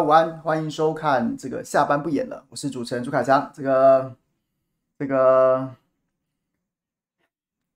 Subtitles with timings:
[0.00, 3.50] 午安，欢迎收看这个下班不演了，我是主持人朱凯翔。
[3.54, 4.14] 这个
[4.98, 5.58] 这个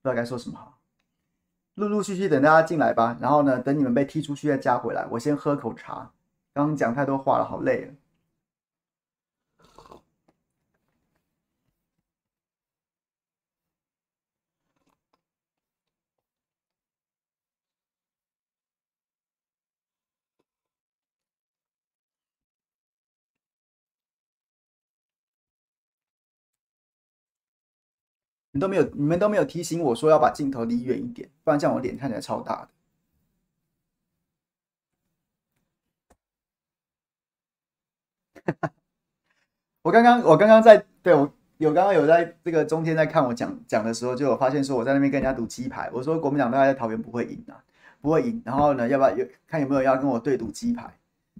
[0.01, 0.77] 不知道该说什么好，
[1.75, 3.17] 陆陆续续等大家进来吧。
[3.19, 5.05] 然后呢，等你们被踢出去再加回来。
[5.11, 6.11] 我先喝口茶，
[6.53, 7.93] 刚刚讲太多话了，好累了。
[28.51, 32.69] 你都没有，你们都没有提醒我说要把镜头离远一点，不然这样我脸看起来超大的。
[39.83, 45.89] 我刚刚，我刚刚在对我有刚刚有在这个中天在看我讲讲的时候，就有发现说我在那边跟人家赌鸡排。
[45.93, 47.63] 我说国民党大概在桃园不会赢啊，
[48.01, 48.41] 不会赢。
[48.43, 50.91] 然后呢，要不要有看有没有要跟我对赌鸡排？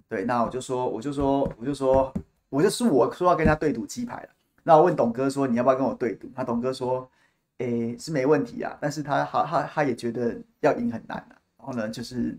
[0.08, 2.12] 对，那我就说，我就说，我就说，
[2.48, 4.28] 我就是我说要跟人家对赌鸡排了。
[4.64, 7.10] 那我问董哥说：“你要不要跟我对赌？”那董哥说
[7.58, 11.36] ：“诶、是没问题啊，但是他他他他也觉得要赢很难啊。
[11.58, 12.38] 然后呢，就是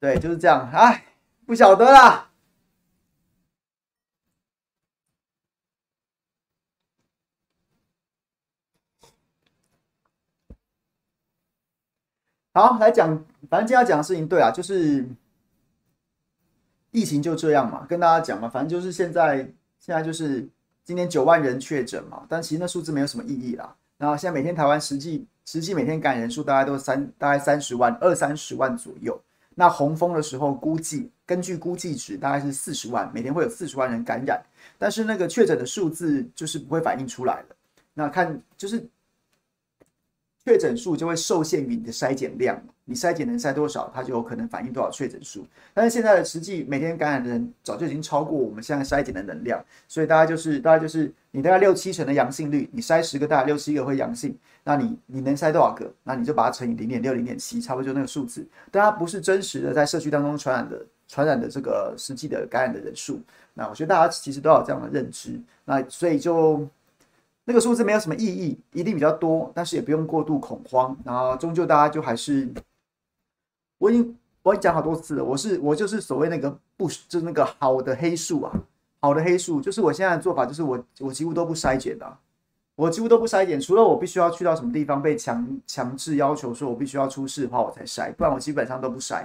[0.00, 0.68] 对，就是这样。
[0.72, 1.04] 哎，
[1.46, 2.30] 不晓得啦。
[12.54, 15.08] 好，来讲，反正今天要讲的事情，对啊，就是
[16.90, 19.36] 疫情就这样嘛，跟大家讲嘛，反正就是现在
[19.78, 20.48] 现在就是。”
[20.86, 23.76] 今天九万人确诊嘛，但其实那数字没有什么意义啦。
[23.98, 29.20] 然后现在每天台湾实际实际每天感染人数大概都三大概三十万二三十万左右。
[29.56, 34.42] 那洪峰的时候估计根据估计值大概是四十万，每天会有四十万人感染，
[34.78, 37.56] 但是那个确诊的数字就是不会反映出来了。
[37.92, 38.88] 那看就是。
[40.48, 45.44] 确诊数就会受限于你的筛检量，你筛检能筛多少，它就有可能反映多少确诊数。
[45.74, 55.92] 但是现在的实际每天感染的人早就已经超过我们现在筛检的能量，所以大概就是大概就是你大概六七成的阳性率，你筛十个大概六七个会阳性，那你你能筛多少个？
[56.04, 58.46] 那你就把它乘以零点六零点七，差不多就那个数字。
[58.70, 63.20] 但它不是真实的在社区当中传染的传染的这个实际的感染的人数。
[63.54, 66.66] 那我觉得大家其实都有这样的认知，那所以就。
[67.48, 70.96] 那个数字没有什么意义，一定比较多，但是也不用过度恐慌。
[71.04, 72.52] 然后终究大家就还是，
[73.78, 78.52] 我已经我已经讲好多次了，我是我就是所谓那个不就是那个好的黑数啊，
[79.00, 82.16] 好的黑数就是我现在的做法，就是我我几乎都不筛检的，
[82.74, 89.24] 我几乎都不筛检，除了我必须要去到什么地方被强强制要求说我必须要出示的话我才筛，不然我基本上都不筛，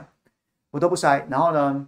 [0.71, 1.25] 我都不筛。
[1.29, 1.87] 然后呢，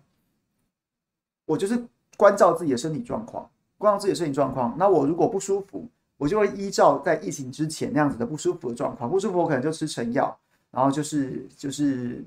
[1.45, 1.84] 我就是
[2.18, 4.75] 关照自己的身体状况，关照自己的身体状况。
[4.78, 5.88] 那我如果不舒服。
[6.16, 10.38] 我就会依照在疫情之前那样子的不舒服的状况，不舒服我可能就吃成药，
[10.72, 12.24] 然后就是就是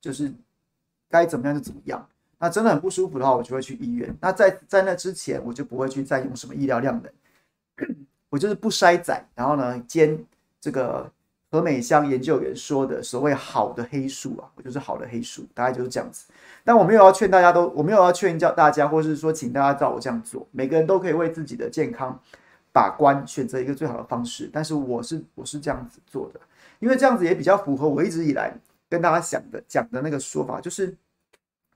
[0.00, 0.32] 就是
[1.08, 2.06] 该怎么样就怎么样。
[2.38, 4.14] 那真的很不舒服的话，我就会去医院。
[4.20, 7.86] 那在在那之前，我就不会去再用什么医疗量能，
[8.30, 10.18] 我就是不筛仔，然后呢兼
[10.60, 11.10] 这个
[11.50, 16.26] 何美香研究员说的所谓好的黑素啊，我就是好的黑素，大概就是这样子。
[16.64, 22.18] 但我没有要劝大家都，我没有要劝教大家，或是说请大家照我这样做，每个人都可以为自己的健康。
[22.72, 26.38] 把关，选择一个最好的方式，但是我是我是这样子做的，
[26.78, 28.54] 因为这样子也比较符合我一直以来
[28.90, 30.94] 跟大家讲的讲的那个说法，就是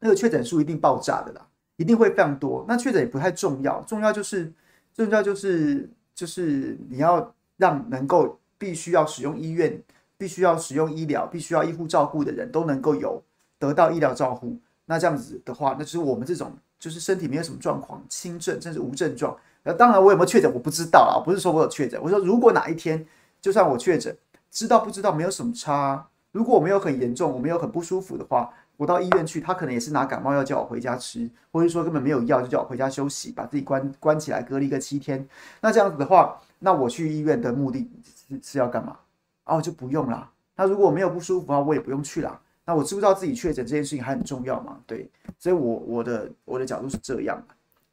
[0.00, 1.46] 那个确诊数一定爆炸的啦，
[1.76, 2.64] 一定会非常多。
[2.68, 4.52] 那确诊也不太重要，重要就是
[4.92, 9.80] 重要就是就是你要让能够必须要使用医院、
[10.18, 13.22] 必须要使用医疗、必须要医护照顾的人都能够有
[13.58, 14.58] 得到医疗照护。
[14.86, 19.34] 那这样子的话，那就是我们这种就是身体没有什么状况、轻症甚至无症状。
[19.62, 21.98] 那当然，我有没有确诊我不知道啊，不是说我有确诊。
[22.02, 23.06] 我说如果哪一天
[23.40, 24.14] 就算我确诊，
[24.50, 26.08] 知道不知道没有什么差。
[26.34, 35.24] 如果我没有很严重，我没有很不舒服的话，我到医院去，他可能也是拿感冒药叫我回家吃，或者说根本没有药就叫我回家休息，把自己关关起来隔离个七天。
[35.60, 37.88] 那这样子的话，那我去医院的目的
[38.28, 38.96] 是是要干嘛？
[39.44, 40.28] 哦，就不用啦。
[40.56, 42.40] 那如果我没有不舒服的话，我也不用去啦。
[42.64, 44.80] 那我知不知道自己确诊这件事情还很重要吗？
[44.88, 45.08] 对，
[45.38, 47.40] 所以我我的我的角度是这样。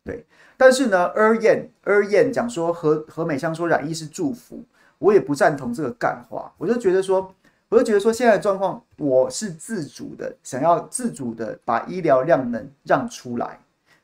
[0.03, 0.25] 对，
[0.57, 4.63] 但是呢，二燕二燕讲说何何美香说染疫是祝福，
[4.97, 6.51] 我也不赞同这个干话。
[6.57, 7.31] 我就觉得说，
[7.71, 13.57] 我就觉得说现在的状况，我是自主的，想要自主的把医疗量能让出来，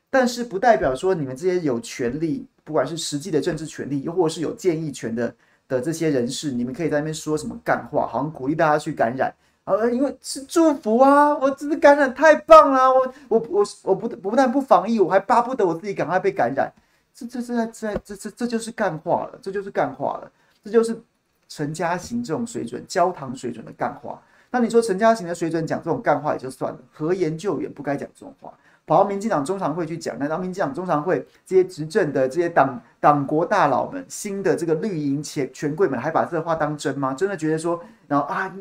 [0.08, 5.34] 但是不代表说你们这些有权利，不管是实际的政治权利，又或是有建议权的
[5.68, 9.30] 的这些人士，你们可以在那边说什么干话，好像鼓励大家去感染。
[9.64, 16.72] 呃，因为是祝福啊，我真的感染太棒了，我我我我不不但不防疫，我还巴不得我自己赶快被感染，
[17.14, 20.32] 这这这这这这这就是干话了，这就是干话了，
[20.64, 20.98] 这就是
[21.48, 24.20] 陈嘉行这种水准，焦糖水准的干话。
[24.50, 28.52] 那你说陈嘉行的水准讲这种干话也就算了，何研究员不该讲这种话，
[28.86, 37.14] 跑到民进党中常会去讲，难道民进党中常会这些执政的这些党党国大佬们，新的这个绿营权权贵们还把这话当真吗？
[37.14, 38.54] 真的觉得说，然后啊。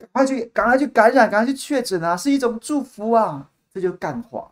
[0.00, 2.16] 赶快去，赶快去感染，赶快去确诊啊！
[2.16, 3.50] 是一种祝福啊！
[3.74, 4.48] 这就干话。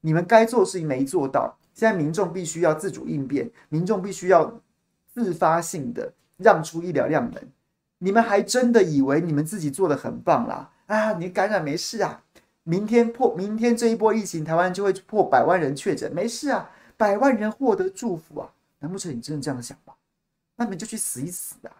[0.00, 4.52] 你们该做的事情没做到，现在民众必须要自主应变，民众必须要
[5.06, 6.12] 自发性的
[6.42, 7.52] 让出医疗量门。
[7.98, 10.72] 你们还真的以为你们自己做的很棒啦？
[10.86, 12.22] 啊，你感染没事啊？
[12.62, 16.70] 明天破，明天这一波疫情，台湾就会破百万人确诊，没事啊？
[16.96, 18.52] 百万人获得祝福啊？
[18.80, 19.94] 难不成你真的这样想吗？
[20.56, 21.72] 那你们就去死一死啊！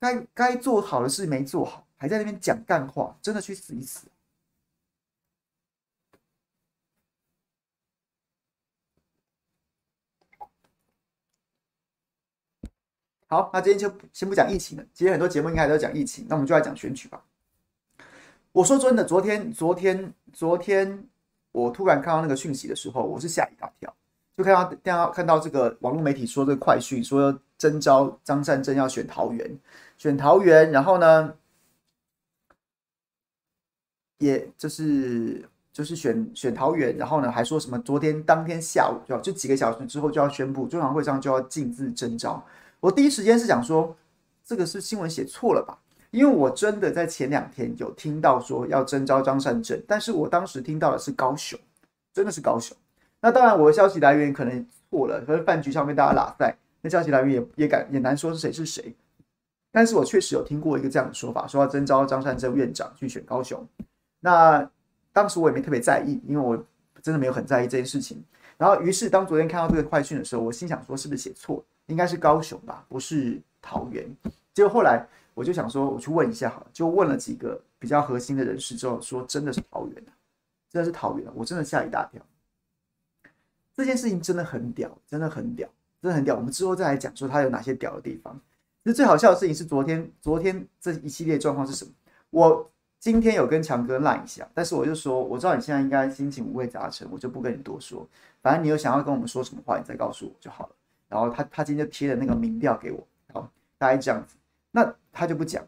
[0.00, 1.86] 该该做好的事没做好。
[1.96, 4.08] 还在那边讲干话，真的去死一死！
[13.32, 14.84] 好，那今天就先不讲疫情了。
[14.92, 17.24] 今天很多节目应该都讲疫情，那我们就来讲选举吧。
[18.52, 21.08] 我说真的，昨天、昨天、昨天，
[21.50, 23.96] 我突然看到那个讯息的时候，我是吓一大跳，
[24.36, 29.58] 就看到、看到、看到这个网络媒体说这个快讯，说征召张善政要选桃园，
[29.96, 31.32] 选桃园，然后呢？
[34.18, 42.44] 也就是就是选选桃园，然后呢还说什么昨天当天下午就要就几个小时之后就要宣布，中常会上就要径自征召。
[42.82, 43.96] 我第一时间是想说，
[44.44, 45.78] 这个是新闻写错了吧？
[46.10, 51.56] 因为我真的在前两天有听到说要征召张善政，但是我当时听到的是高雄，
[52.12, 52.76] 真的是高雄。
[53.20, 58.92] 那当然我的消息来源可能错了，可是饭局上面大家拉赛，那消息来源也也敢也难说是谁是谁。
[59.70, 63.64] 但是我确实有听过一个这样的说法，说要征召张善政院长去选高雄。
[64.18, 64.68] 那
[65.12, 66.56] 当时我也没特别在意，因为我
[67.00, 68.22] 真的没有很在意这件事情。
[68.58, 71.64] 然后，于是当昨天看到这个快讯的时候，我心想说，是不是写错了？
[71.92, 74.04] 应该是高雄吧，不是桃园。
[74.52, 80.04] 结果后来我就想说，我去问一下好了，就问了几个比较核心的人士之后，说真的是桃园，
[80.68, 82.20] 真的是桃园，我真的吓一大跳。
[83.76, 85.68] 这件事情真的很屌，真的很屌，
[86.02, 86.34] 真的很屌。
[86.34, 88.34] 我们之后再来讲说它有哪些屌的地方。
[88.82, 91.92] 其实最好笑的事情是昨天，昨天这一系列状况是什么？
[92.30, 92.68] 我。
[93.02, 98.06] 今天有跟强哥赖一下，但是我就说，我知道你现在应该心情五味杂陈，我就不跟你多说。
[98.40, 100.72] 反正你有想要跟我们说什么话，你再告诉我就好了。
[101.12, 104.36] 然后他他今天就贴了那个民调给我，好，大概这样子。
[104.70, 105.62] 那他就不讲。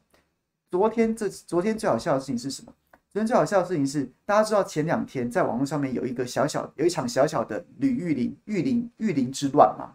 [0.71, 2.73] 昨天这昨天最好笑的事情是什么？
[3.13, 9.93] 昨天最好笑的事情是，大家知道前两天在网络上面有一个小小有一场小小的吕玉玲玉玲玉玲之乱嘛？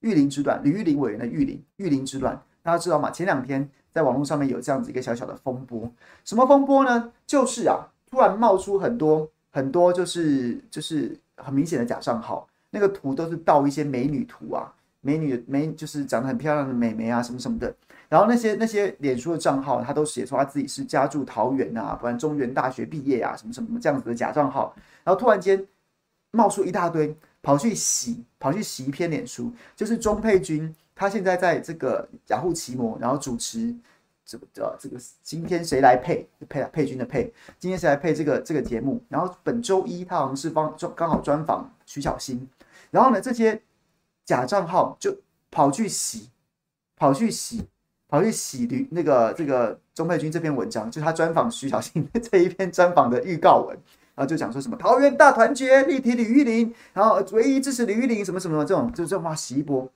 [0.00, 3.10] 玉玲之乱，吕玉玲委员的玉玲玉玲之乱，大家知道吗？
[3.10, 3.70] 前两天。
[3.92, 5.92] 在网络上面有这样子一个小小的风波，
[6.24, 7.12] 什么风波呢？
[7.26, 17.74] 就是啊，突然冒出很多很多，就是就是很明显的假账号，那个图都是盗一些美女图啊，美女美就是长得很漂亮的美眉啊，什么什么的。
[18.08, 24.74] 然后那些那些脸书的账号，他都写说他自己是家住桃园啊，不然中原大学毕业啊，什么什么这样子的假账号。
[25.04, 25.64] 然后突然间
[26.32, 30.74] 冒出一大堆，跑去洗，跑去洗一篇脸书，就是钟佩君。
[30.94, 33.74] 他现在在这个雅虎奇摩，然后主持
[34.22, 39.02] 这个叫这个今天谁来配配佩君的配，今天谁来配这个这个节目？
[39.08, 42.46] 然后本周一他好像是帮就刚好专访徐小新，
[42.90, 43.62] 然后呢这些
[44.24, 45.16] 假账号就
[45.50, 46.30] 跑去洗，
[46.96, 47.66] 跑去洗，
[48.08, 53.76] 跑去洗驴那个这个钟佩君这篇文章，就他专访徐小新这一篇专访的预告文，
[54.14, 59.90] 然后就讲说什么桃园大团结，力挺李玉玲，然后唯一支持李玉玲什么什么这种，就这么洗一波。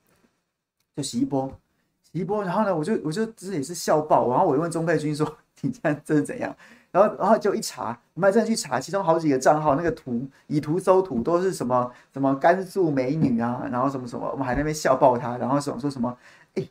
[0.97, 1.53] 就洗一波，
[2.13, 6.57] 洗一波，然后呢，我就我就这也是笑爆，然后我就问钟佩君说：“你这样这是怎样？”
[6.95, 16.17] 然后然后就一查，我们还真的去查，其中好几个账号那个图以图搜图都是什么什么甘肃美女啊，然后什么什么，我们还在那边笑爆他，然后说说什么，
[16.55, 16.63] 哎，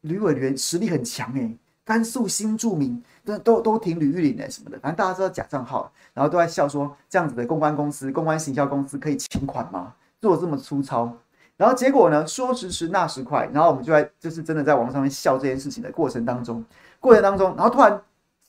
[0.00, 1.54] 吕委员实力很强哎，
[1.84, 9.92] 甘肃新著名都都都挺吕玉玲的什么的，反正大家知道假账号，然后都在笑说这样子的公关公司、公关行销公司可以请款吗？
[10.22, 11.12] 做这么粗糙。
[11.58, 12.26] 然后结果呢？
[12.26, 13.48] 说时迟，那时快。
[13.50, 16.62] 然后我们就在，就是真的在网上面笑这件事情的过程当中，
[17.00, 17.98] 过程当中，然后突然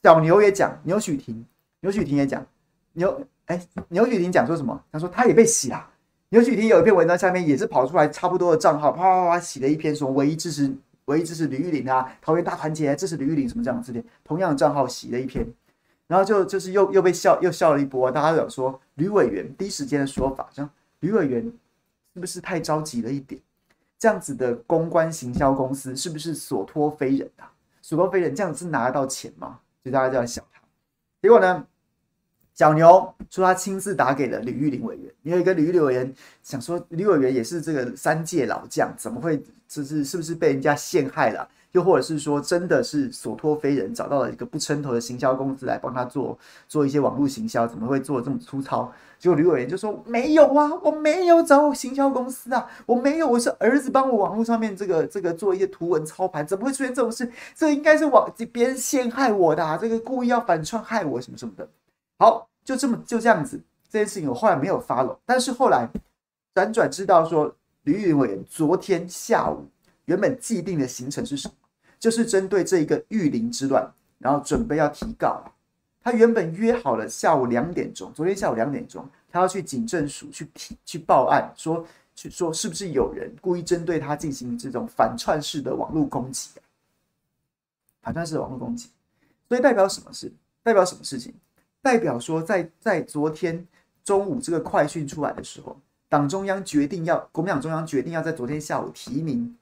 [0.07, 1.45] 小牛也讲，牛许婷
[1.81, 2.45] 牛许婷也讲
[2.93, 4.81] 牛哎，牛许婷讲说什么？
[4.89, 5.85] 他说他也被洗了。
[6.29, 10.73] 牛许婷有一篇文章下面也是跑出来差不多的账号，啪啪啪洗了一篇说唯一支持
[11.07, 15.45] 唯一支持吕玉玲啊，桃园大团结支持吕玉玲什么这样之类，同样的账号洗了一篇，
[16.07, 20.69] 然后就就是又又被笑又笑了一波，大家都讲说吕委员第一时间的说法，像
[21.01, 21.43] 吕委员
[22.13, 23.41] 是不是太着急了一点？
[23.99, 27.51] 这样子的公关行销公司是不是所托非人啊？
[27.81, 29.59] 所托非人这样子拿得到钱吗？
[29.83, 30.61] 就大家这样想他，
[31.21, 31.65] 结果呢？
[32.53, 41.47] 小牛说他亲自打给了吕玉玲委员，因为跟吕玉玲委员想说，吕委员也是这个三届老将，怎么会就是是不是被人家陷害了？
[41.77, 46.35] 又或者是说真的是所托非人，找到了一个不称头的行销公司来帮他做
[46.67, 48.91] 做一些网络行销，怎么会做这么粗糙？
[49.19, 57.31] 结果吕委员就说没有啊，我没有找行销公司啊，我没有，我是儿子帮我网络上面这个这个做一些图文操盘，怎么会出现这种事？
[57.55, 61.69] 这应该是网别人陷害我的，啊，这个故意要反串害我什么什么的。
[62.17, 65.87] 好，就这么就这样子，这件事情我后来没有发了但是后来
[66.55, 69.67] 辗转知道说，吕伟昨天下午
[70.05, 71.53] 原本既定的行程是什么？
[71.99, 75.43] 就是针对这一个玉林之乱，然后准备要提告。
[76.03, 81.85] 他原本约好了下午两点钟，昨天下午两点钟，他要去警政署去提去报案，说
[82.15, 86.51] 去说是不是有人故意针对他进行这种反串式的网络攻击？
[88.01, 88.89] 反串式的网络攻击，
[89.49, 90.31] 所以代表什么事？
[90.63, 91.33] 代表什么事情？
[91.81, 93.67] 代表说在，在在昨天
[94.03, 95.77] 中午这个快讯出来的时候，
[96.07, 99.53] 党中央决定要国民党中央决定要在昨天下午提名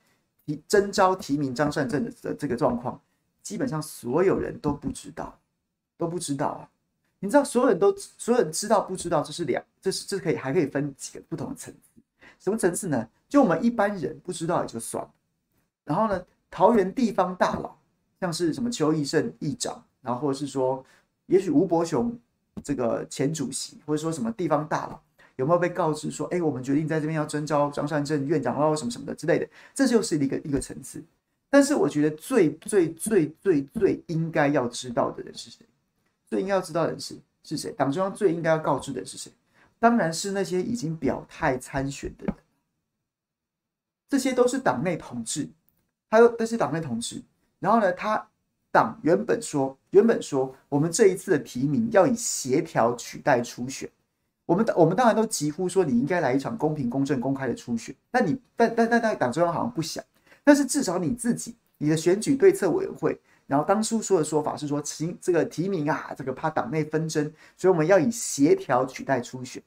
[0.45, 2.99] 提征召提名张善政的的这个状况，
[3.41, 5.37] 基本上所有人都不知道，
[5.97, 6.69] 都不知道啊！
[7.19, 12.01] 你知道，所有人都所有人知道不知道，这是两，这是这可以还可以分几个不同的层次。
[12.39, 13.07] 什么层次呢？
[13.27, 15.11] 就我们一般人不知道也就算了，
[15.83, 17.75] 然后呢，桃园地方大佬，
[18.19, 20.85] 像是什么邱义胜议长，然后或者是说。
[21.27, 22.15] 也许吴伯雄
[22.63, 25.01] 这个前主席，或者说什么地方大佬，
[25.36, 31.04] 有没有被告知说，哎，我们决定在这边要征召张善政院长喽，什么什么的之类的，这就是一个一个层次。
[31.50, 35.65] 但是我觉得最最最最最应该要知道的人是谁？
[36.27, 37.72] 最应该要知道的人是是谁？
[37.72, 39.32] 党中央最应该要告知的人是谁？
[39.80, 42.36] 当然是那些已经表态参选的人。
[44.10, 45.48] 这些都是党内同志，
[46.10, 47.22] 还有这些党内同志。
[47.60, 48.27] 然后呢，他。
[48.72, 53.89] 党原本说，原本说，我们这一次的提名要以协调取代初选。
[54.45, 57.95] 我们我们当然都疾呼说，你应该来一场公平、公正、公开的初选。
[58.11, 60.03] 那你，但但但但党中央好像不想。
[60.43, 69.61] 但是至少你自己，你的选举对策委员会，然后当初说的说法是说，提这个提名啊，这个怕党内纷争，所以我们要以协调取代初选。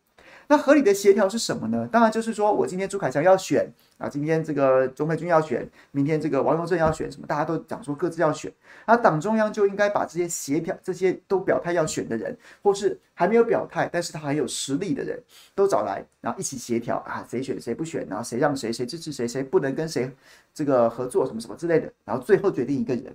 [0.51, 1.87] 那合理的协调是什么呢？
[1.93, 8.51] 当然就是说我今天朱凯翔要选啊，今天这个钟佩君要选，明天这个王荣正要选，什么大家都讲说各自要选，
[8.87, 15.23] 那党中央就应该把这些协调、这些都表态要选的人，或是还没有表态但是他很有实力的人
[15.55, 20.11] 都找来，然后一起协调啊，谁选谁不选，然后谁让谁，谁支持谁，谁不能跟谁
[20.55, 23.15] 这个合作，什么什么之类的，然后最后决定一个人。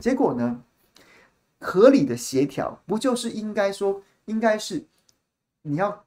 [0.00, 0.60] 结果呢，
[1.60, 4.84] 合理的协调不就是应该说，应该是
[5.62, 6.04] 你要。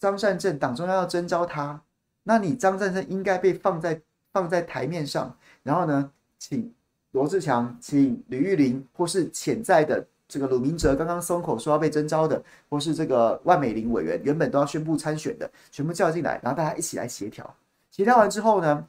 [0.00, 1.80] 张善政党中央要征召他，
[2.22, 4.00] 那你张善政应该被放在
[4.32, 6.72] 放在台面上，然后呢，请
[7.12, 17.54] 罗志强，请吕玉玲，或是潜在的这个鲁明哲刚刚松口说要被征召的，或是这个万美玲委员原本都要宣布参选的，全部叫进来，然后大家一起来协调。
[17.90, 18.88] 协调完之后呢，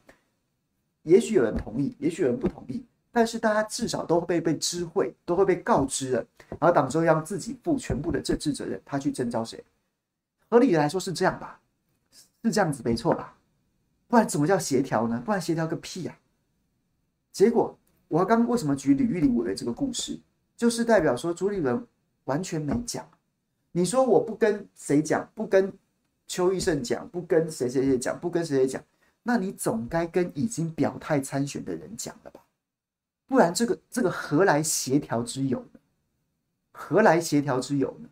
[1.04, 6.26] 也许有人同意，也许有人不同意，但是大家至少都会被被知会，都会被告知了，
[6.58, 9.62] 然后党中央自己负全部的政治责任，他去征召谁？
[10.52, 11.62] 合理的来说是这样吧，
[12.44, 13.38] 是这样子没错吧？
[14.10, 15.24] 不然怎么叫协调呢？
[15.26, 16.20] 不然协调个屁呀！
[17.32, 17.80] 结果
[18.10, 20.20] 我刚刚为什么举吕玉玲委员这个故事，
[20.58, 21.88] 就是代表说朱立伦
[22.26, 23.10] 完全没讲。
[23.72, 25.72] 你说我不跟谁讲，不跟
[26.28, 28.84] 邱奕胜讲，不跟谁谁谁讲，不跟谁谁讲，
[29.24, 32.42] 那你总该跟已经表态参选的人讲了吧？
[33.26, 35.80] 不然这个这个何来协调之有呢？
[36.74, 38.10] 何来协调之有呢？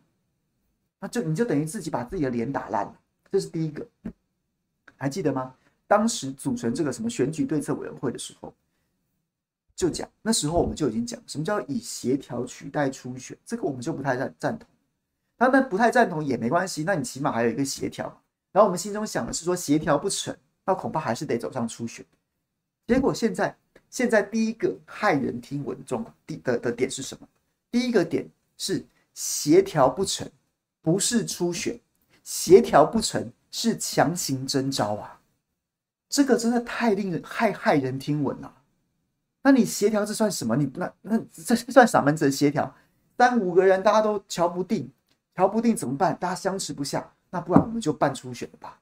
[1.00, 2.94] 那就你就等于自己把自己的脸打烂了，
[3.32, 3.84] 这是第一个，
[4.96, 5.54] 还记得吗？
[5.88, 8.54] 当时组成这个什么选举对策委员会的时候，
[9.74, 14.68] 就讲那时候我们就已经讲什么叫以协调取代初选，这个我们就不太赞赞同。
[15.38, 18.04] 那那不太赞同也没关系，那你起码还有一个协调。
[18.52, 22.04] 然后我们心中想的是说协调不成，那恐怕还是得走上初选。
[22.86, 23.56] 结果现在
[23.88, 27.26] 现在第一个骇人听闻中的的的点是什么？
[27.70, 28.28] 第一个点
[28.58, 30.30] 是协调不成。
[30.82, 31.78] 不是初选，
[32.22, 35.20] 协调不成是强行征召啊！
[36.08, 38.54] 这个真的太令人骇骇人听闻了。
[39.42, 40.56] 那你协调这算什么？
[40.56, 42.74] 你那那这算啥门子的协调？
[43.16, 44.90] 三五个人大家都瞧不定，
[45.34, 46.16] 瞧不定怎么办？
[46.18, 48.80] 大家相持不下，那不然我们就办初选吧？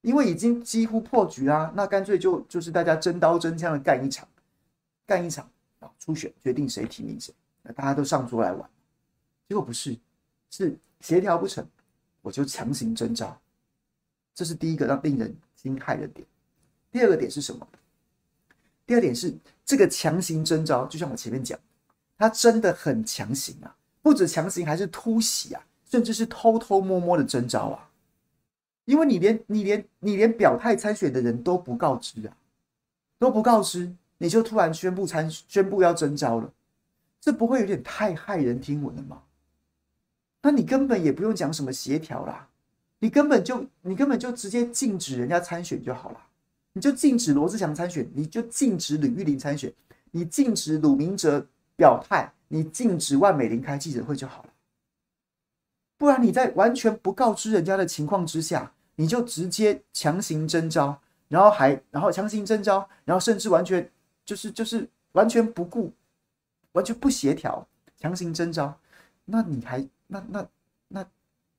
[0.00, 4.28] 因为已经几乎破局啦，那干脆就就是大家真刀真枪的干一场，
[5.06, 5.48] 干一场
[5.80, 5.90] 啊！
[5.98, 8.68] 初选决定谁提名谁，那大家都上桌来玩。
[9.48, 9.96] 结果不是，
[10.50, 11.68] 是协调不成，
[12.22, 13.38] 我就强行征召。
[14.34, 16.26] 这是第一个让令人惊骇的点。
[16.90, 17.68] 第二个点是什么？
[18.86, 21.60] 第二点是这个强行征召，就像我前面讲，
[22.16, 23.76] 他真的很强行啊！
[24.00, 27.90] 不止强行，还是突袭啊，甚至是偷偷摸摸的征召啊！
[28.86, 32.34] 因为你连你连你连表态参选的人都不告知啊，
[33.18, 36.50] 都不告知，你就突然宣布参宣布要征召了，
[37.20, 39.22] 这不会有点太骇人听闻了吗？
[40.44, 42.46] 那你根本也不用讲什么协调啦，
[42.98, 46.20] 你根本就你根本就直接禁止人家参选就好了，
[46.74, 49.72] 你就禁止罗志祥参选，你就禁止吕玉玲参选，
[50.10, 51.46] 你禁止鲁明哲
[51.76, 54.50] 表态，你禁止万美玲开记者会就好了。
[55.96, 63.90] 不然你在完全不告知人家的情况之下，你就直接强行征召，然后还然后强行征召，然后甚至完全
[64.26, 65.90] 就是就是完全不顾，
[66.72, 68.78] 完全不协调，强行征召，
[69.24, 70.48] 那你还那那
[70.88, 71.06] 那，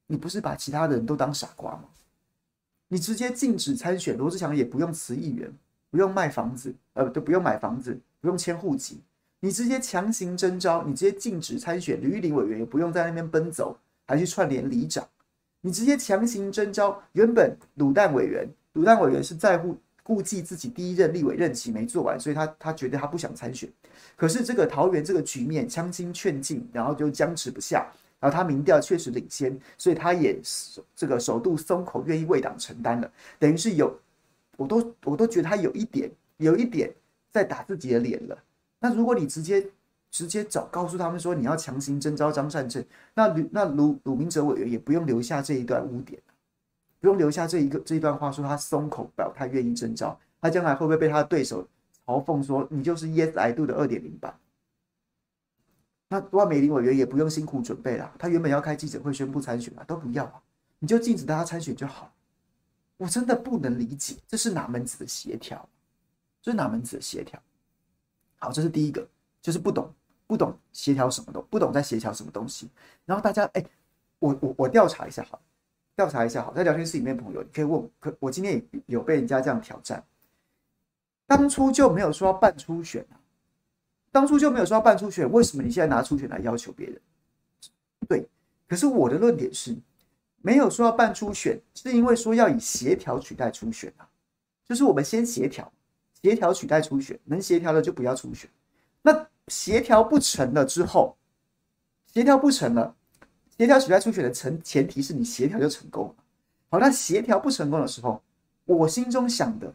[0.08, 1.86] 你不是把其他的人都当傻瓜吗？
[2.88, 5.52] 你直接禁止参选，罗志强也不用辞议员，
[5.90, 9.00] 不用卖房子，呃，都不用买房子，不用迁户籍，
[9.40, 13.78] 你直接强行征召，你直接禁止参选，吕玉玲委员也不用在那边奔走。
[14.08, 15.04] 还去串联里长，
[15.62, 23.68] 你直接强行征召原本卤蛋委员，卤蛋委员是在乎顾忌自己第一任立委任期没做完，所以他他觉得他不想参选。
[24.16, 30.40] 可是这个桃园这个局面强行劝进，然后就僵持不下，然后他民调确实领先，所以他也
[30.96, 33.12] 这个首度松口，愿意为党承担了。
[33.40, 33.98] 等于是有，
[34.58, 36.94] 我都我都觉得他有一点有一点
[37.32, 38.38] 在打自己的脸了。
[38.80, 39.66] 那如果你直接。
[40.12, 42.82] 直接找告诉他们说，你要强行征召张善政，
[43.16, 46.22] 那吕那鲁鲁明哲委员也不用留下这一段污点，
[47.02, 51.68] 不用留下这一个这一段话说他松口表态愿意征召，他将来会不会被他的对手
[52.06, 54.34] 嘲讽说你就是 Yes I Do 的二点零版？
[56.08, 60.42] 那万美玲委员也不用辛苦准备了，他原本要开记者会宣布参选嘛，都不要啊，
[60.80, 62.14] 你就禁止大家参选就好。
[62.98, 65.68] 我真的不能理解，这是哪门子的协调？
[66.42, 67.42] 这是哪门子的协调？
[68.38, 69.08] 好，这是第一个，
[69.42, 69.94] 就是不懂。
[70.28, 72.68] 不懂协调什么都不懂在协调什么东西，
[73.06, 73.64] 然后大家哎、
[74.18, 75.40] 我我我调查一下好，
[75.96, 80.04] 调查一下好，在聊天室里面朋友，你可以问，可我今天也有被人家这样挑战，
[81.28, 83.22] 当初就没有说要办初选啊，
[84.16, 87.02] 当初就没有说要办初选，为什么你现在拿初选来要求别人？
[88.08, 88.26] 对，
[88.66, 89.76] 可是我的论点是，
[90.38, 94.08] 没有说要办初选，是因为说要以协调取代初选啊，
[94.66, 95.70] 就是我们先协调，
[96.22, 98.50] 协调取代初选，能协调的就不要初选，
[99.02, 99.28] 那。
[99.50, 101.16] 协调不成了之后，
[102.12, 102.96] 协调不成了，
[103.56, 106.16] 协调取代初选的成前提是你协调就成功了。
[106.72, 108.20] 好，那协调不成功的时候，
[108.66, 109.72] 我心中想的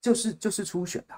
[0.00, 1.14] 就是就是初选的。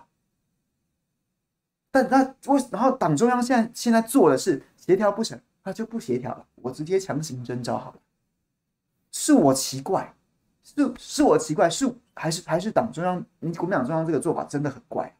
[1.90, 7.98] 但那我然后党中央现在现在做的是协调不成，那就不协调了，我直接强行征召好了。
[9.10, 10.14] 是我奇怪，
[10.62, 13.24] 是是我奇怪，是还是还是党中央？
[13.40, 15.14] 你国民党中央这个做法真的很怪。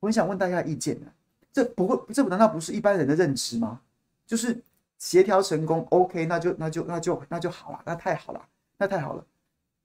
[0.00, 1.06] 我很想问大家意见呢。
[1.52, 3.80] 这不会，这难道不是一般人的认知吗？
[4.26, 4.62] 就是
[4.98, 9.24] 协调成功，OK，那就那就那就那就好了，那太好了，那太好了。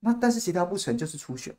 [0.02, 1.56] 那但是协调不成就是初选，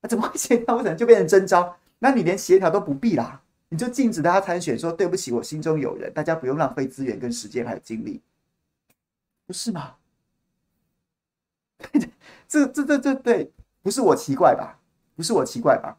[0.00, 1.76] 那怎么会协调不成就变成征召？
[2.00, 8.22] 那你连协调都不必啦，你就禁止大家参选，说对不起，我心中有人，大家不用浪费资源跟时间还有精力，
[9.46, 9.96] 不是吗？
[12.48, 13.52] 这这这这对，
[13.82, 14.80] 不是我奇怪吧？
[15.14, 15.98] 不是我奇怪吧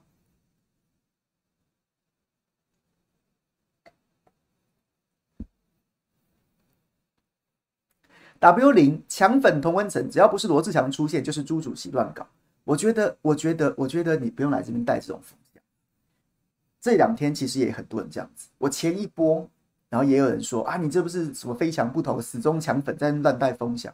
[8.40, 12.28] ？W 零抢粉同温层，只要不是罗志祥出现，就是朱主席乱搞。
[12.64, 15.38] 我觉得，我觉得，我觉得你不用来这边带这种风。
[16.88, 18.48] 这两天其实也很多人这样子。
[18.58, 19.46] 我前一波，
[19.90, 23.94] 然后也有人说啊，你这不是什么非强不投，死忠抢粉在乱带风向。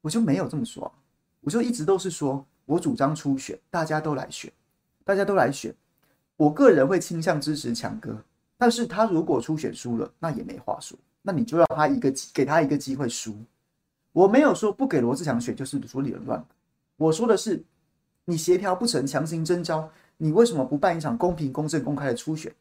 [0.00, 0.92] 我就没有这么说，
[1.40, 4.52] 我就一直都是说我主张初选，大家都来选，
[5.04, 5.72] 大家都来选。
[6.36, 8.20] 我个人会倾向支持强哥，
[8.58, 13.36] 但是他如果初选输了，那也没话说，那你就让他一个给他一个机会输。
[14.10, 16.44] 我没有说不给罗志强选就是说理论乱，
[16.96, 17.62] 我说的是
[18.24, 19.88] 你协调不成，强行征召，
[20.22, 22.54] 你为什么不办一场公平、公正、公开的初选？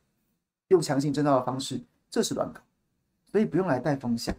[0.70, 2.60] 用强行征召的方式，这是乱搞，
[3.32, 4.34] 所以不用来带风向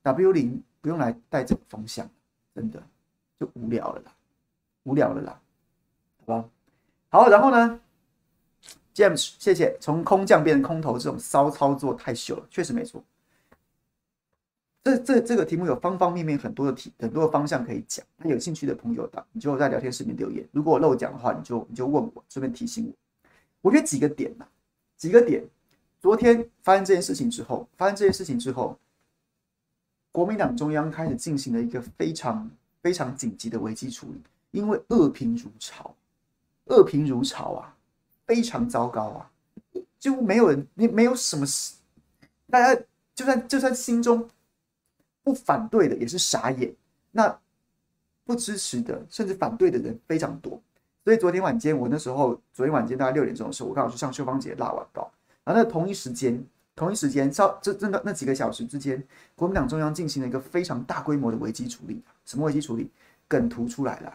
[0.00, 2.08] ，W 零不用来带这个风向，
[2.54, 2.82] 真的
[3.38, 4.12] 就无聊了啦，
[4.84, 5.38] 无聊了啦，
[6.20, 6.48] 好吧？
[7.10, 7.78] 好，然后呢
[8.94, 13.04] ，James，谢谢，从空降变成空投这种骚操作太秀了，确实没错。
[14.84, 18.04] 这这这个题目有方方面面很多的题，很多的方向可以讲。
[18.16, 20.46] 那有兴趣的朋友的，你就在聊天室里面留言。
[20.50, 22.92] 如果我漏讲的话，你就你就问我，顺便提醒我。
[23.60, 24.44] 我觉得几个点呐，
[24.96, 25.44] 几个点。
[26.00, 28.76] 昨天发生这件事情之后，发生这件事情之后，
[30.10, 32.50] 国民党中央开始进行了一个非常
[32.82, 35.94] 非常紧急的危机处理，因为恶评如潮，
[36.64, 37.76] 恶评如潮啊，
[38.26, 39.30] 非常糟糕啊，
[40.00, 41.76] 几乎没有人，你没有什么事，
[42.50, 42.82] 大家
[43.14, 44.28] 就算就算心中
[45.22, 46.74] 不反对的也是傻眼，
[47.10, 47.38] 那
[48.24, 50.60] 不支持的甚至反对的人非常多，
[51.04, 55.12] 所以昨天晚间我那时候，昨天晚间大概六点钟的时候，我刚好去上秀芳姐蜡晚报。
[55.44, 56.40] 然后在同一时间，
[56.76, 59.02] 同一时间，稍这真的那几个小时之间，
[59.34, 62.00] 国民党中央进行了一个非常大规模的危机处理。
[62.24, 62.88] 什么危机处理？
[63.26, 64.12] 梗图出来了，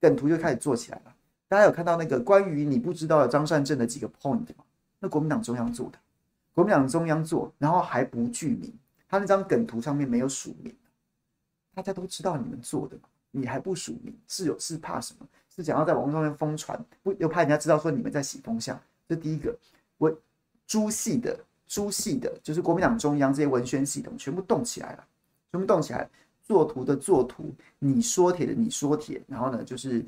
[0.00, 1.14] 梗图就开始做起来了。
[1.48, 4.64] 大家有看到那个关于你不知道的张善政的几个 point 吗？
[5.00, 5.98] 那国民党中央做的，
[6.52, 8.72] 国民党中央做，然后还不具名，
[9.10, 10.74] 他那张梗图上面没有署名，
[11.74, 12.96] 大家都知道你们做的，
[13.32, 15.26] 你还不署名，是有是怕什么？
[15.54, 18.80] 是想要在网络上面疯传，不又怕人家知道说你们在洗风向？
[19.08, 19.54] 这第一个，
[19.98, 20.16] 我。
[20.66, 25.04] 猪系的猪系的，就是国民党中央这些文宣系统全部动起来了，
[25.50, 26.08] 全部动起来，
[26.44, 30.00] 作图的作图，你说帖的你说帖，然后呢，就是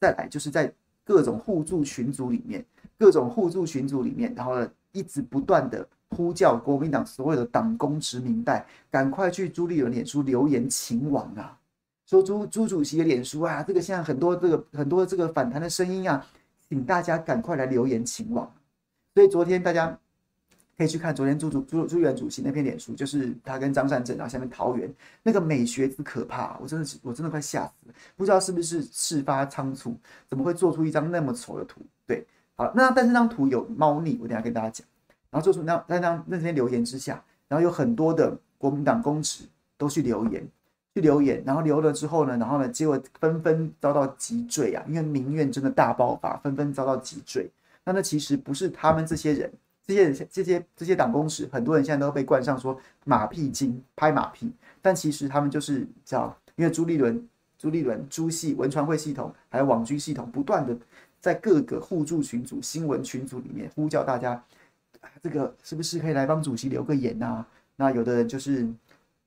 [0.00, 2.66] 再来就是在各种互助群组里面，
[2.98, 11.56] 各种互助群组里面，然后呢，一直不断的呼叫国民党所有的党工直民代，赶快去朱立伦脸书留言请往啊，
[12.06, 16.26] 说朱朱主席的脸书啊，这个现在很多这个很多这个反弹的声音啊，
[16.68, 18.52] 请大家赶快来留言请往。
[19.14, 19.96] 所以昨天大家
[20.76, 24.92] 可以去看昨天朱主朱朱元主席那篇脸书，就是他跟张善政，然后下面桃园
[25.22, 29.96] 那个美学之可怕，我真的是我真的快吓死了，不知道是不是事发仓促，
[30.28, 31.80] 怎么会做出一张那么丑的图？
[32.06, 34.84] 对，好，那但是那张图有猫腻，我等下跟大家讲。
[35.30, 39.44] 然后做出那那张那些留言之下，然后有很多的国民党公职
[39.78, 40.46] 都去留言，
[40.94, 47.48] 去留言，然后留了之后呢，然后呢，结果纷纷遭到击坠啊，因为民怨真的大爆发，纷纷遭到击坠。
[47.84, 49.50] 那那其实不是他们这些人，
[49.86, 60.76] 这些人、这些这些党公职，很多人现在都被冠上说马屁精、拍马屁，但其实他们就是叫，因为朱立伦、朱立伦、朱系文传会系统还有网军系统，不断的
[61.20, 64.42] 在各个互助群组、新闻群组里面呼叫大家，
[65.22, 67.46] 这个是不是可以来帮主席留个言啊？
[67.76, 68.68] 那有的人就是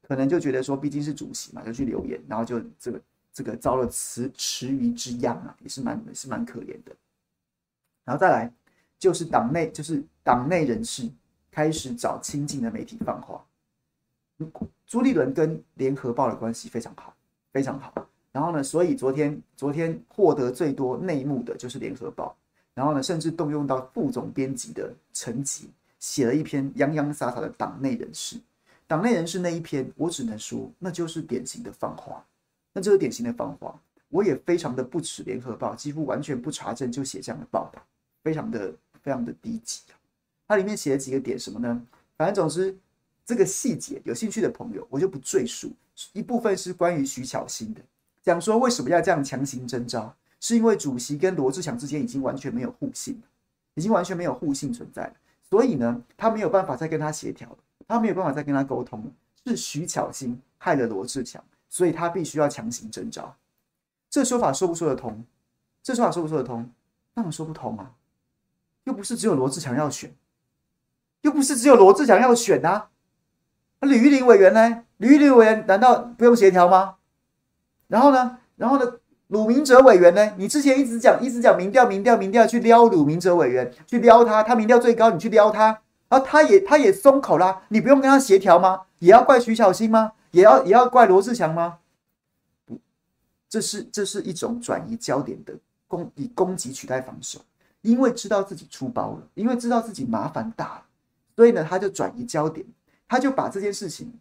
[0.01, 6.95] 可能就觉得说，毕竟是主席嘛，就去留言，然后就这个这个遭了池池鱼之殃啊，也是蛮也是蛮可怜的。
[8.03, 8.51] 然后再来，
[8.99, 11.09] 就是党内就是党内人士
[11.51, 13.43] 开始找亲近的媒体放话。
[14.85, 17.15] 朱立伦跟联合报的关系非常好，
[17.51, 17.93] 非常好。
[18.31, 22.35] 然后呢，所以昨天昨天获得最多内幕的就是联合报。
[22.73, 28.37] 然后呢，甚至动用到副总编辑的层级，写了一篇洋洋洒洒的党内人士。
[28.87, 32.25] 党内人士那一篇，我只能说那就是典型的放话，
[32.73, 33.79] 那就是典型的放话。
[34.09, 37.81] 我也非常的不耻联合报，几乎完全不查证就写这样的报道。
[38.23, 39.99] 非常的非常的低级啊！
[40.47, 41.85] 它里面写了几个点，什么呢？
[42.15, 42.73] 反正总之，
[43.25, 45.69] 这个细节有兴趣的朋友，我就不赘述。
[46.13, 47.81] 一部分是关于徐巧芯的，
[48.21, 53.17] 讲说为什么要这样强行征召，是因为主席跟罗志祥之间已经完全没有互信，
[53.75, 55.13] 已经完全没有互信存在了，
[55.49, 59.11] 所以呢，他没有办法再跟他协调，他没有办法再跟他沟通了。
[59.45, 63.33] 是徐巧芯害了罗志祥，所以他必须要强行征召。
[64.09, 65.23] 这说法说不说得通？
[65.81, 66.69] 这说法说不说得通？
[67.13, 67.93] 当然说不通啊！
[68.83, 70.13] 又不是只有罗志祥要选，
[71.21, 72.89] 又不是只有罗志祥要选啊！
[73.79, 74.83] 那吕玉玲委员呢？
[74.97, 76.97] 吕玉玲委员难道不用协调吗？
[77.87, 78.39] 然后呢？
[78.57, 78.99] 然后呢？
[79.27, 80.33] 鲁明哲委员呢？
[80.37, 88.81] 你之前一直讲，一直讲民调，民调，民调，去撩鲁明哲委员，去撩他，他民调最高，你去撩他，然后他也他也松口啦，你不用跟他协调吗？
[88.99, 90.11] 也要怪徐小新吗？
[90.31, 91.79] 也要也要怪罗志祥吗？
[92.65, 92.79] 不，
[93.49, 95.53] 这是这是一种转移焦点的
[95.87, 97.39] 攻，以攻击取代防守。
[97.81, 100.83] 因为知道自己出包了，因为知道自己麻烦大了，
[101.35, 102.65] 所以呢，他就转移焦点，
[103.09, 104.13] 他就把这件事情，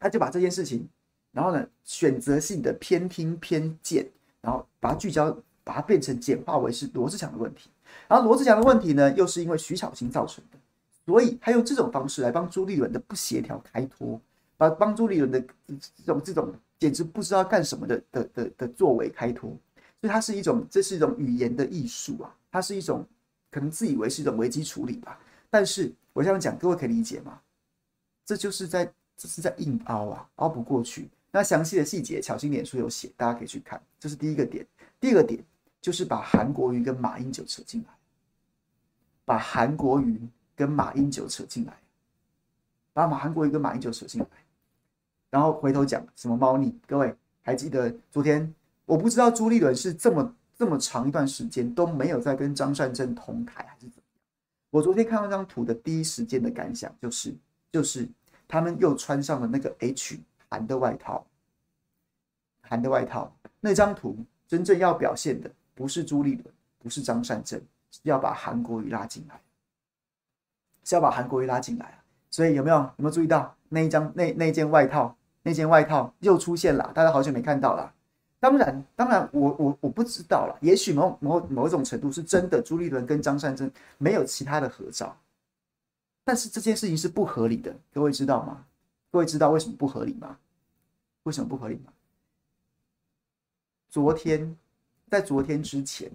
[0.00, 0.88] 他就把这件事情，
[1.30, 4.10] 然后呢，选择性的偏听偏见，
[4.42, 5.30] 然后把它聚焦，
[5.64, 7.70] 把它变成简化为是罗志祥的问题，
[8.08, 10.58] 然后罗志祥的问题呢，又是因为徐巧芯造成的，
[11.06, 14.20] 所以他用这种方式来帮朱立伦的不协调开脱，
[14.56, 19.50] 把帮朱立伦的这种这种简直不知道干什么的的的的作为开脱，
[20.00, 22.34] 所以它是一种，这是一种语言的艺术啊。
[22.52, 23.06] 它是一种
[23.50, 27.38] 可能自以为是一种危机处理吧，但是我这样讲，各位可以理解吗？
[28.24, 31.08] 这就是在这是在硬凹啊，凹不过去。
[31.30, 33.80] 那详细的细节，巧心脸书有写，大家可以去看。
[33.98, 34.66] 这是第一个点。
[34.98, 35.42] 第二个点
[35.80, 37.88] 就是把韩国瑜跟马英九扯进来，
[39.24, 40.20] 把韩国瑜
[40.56, 41.80] 跟马英九扯进来，
[42.92, 44.26] 把马韩国瑜跟马英九扯进来。
[45.30, 46.76] 然后回头讲什么猫腻？
[46.86, 48.52] 各位还记得昨天？
[48.84, 54.20] 我不知道朱立伦是这么这么长一段时间都没有在跟张善政同台，还是怎么样？
[54.70, 57.32] 我昨天看到这张图的第一时间的感想就是，
[57.70, 58.08] 就是
[58.48, 60.18] 他们又穿上了那个 H
[60.50, 61.24] 韩的外套，
[62.60, 63.32] 韩的外套。
[63.60, 64.16] 那张图
[64.48, 66.44] 真正要表现的不是朱立伦，
[66.78, 67.60] 不是张善政，
[67.90, 69.40] 是要把韩国瑜拉进来，
[70.84, 71.98] 是要把韩国瑜拉进来。
[72.30, 75.16] 所以有没有有没有注意到那一张那那件外套？
[75.42, 77.94] 那件外套又出现了，大家好久没看到了。
[78.38, 80.58] 当然，当然我，我我不知道了。
[80.60, 85.16] 也许某某某种程度是真的，朱立伦跟张善政没有其他的合照，
[86.24, 87.74] 但是这件事情是不合理的。
[87.92, 88.66] 各位知道吗？
[89.10, 90.38] 各位知道为什么不合理吗？
[91.24, 91.92] 为什么不合理吗？
[93.88, 94.56] 昨天，
[95.08, 96.10] 在昨天之前，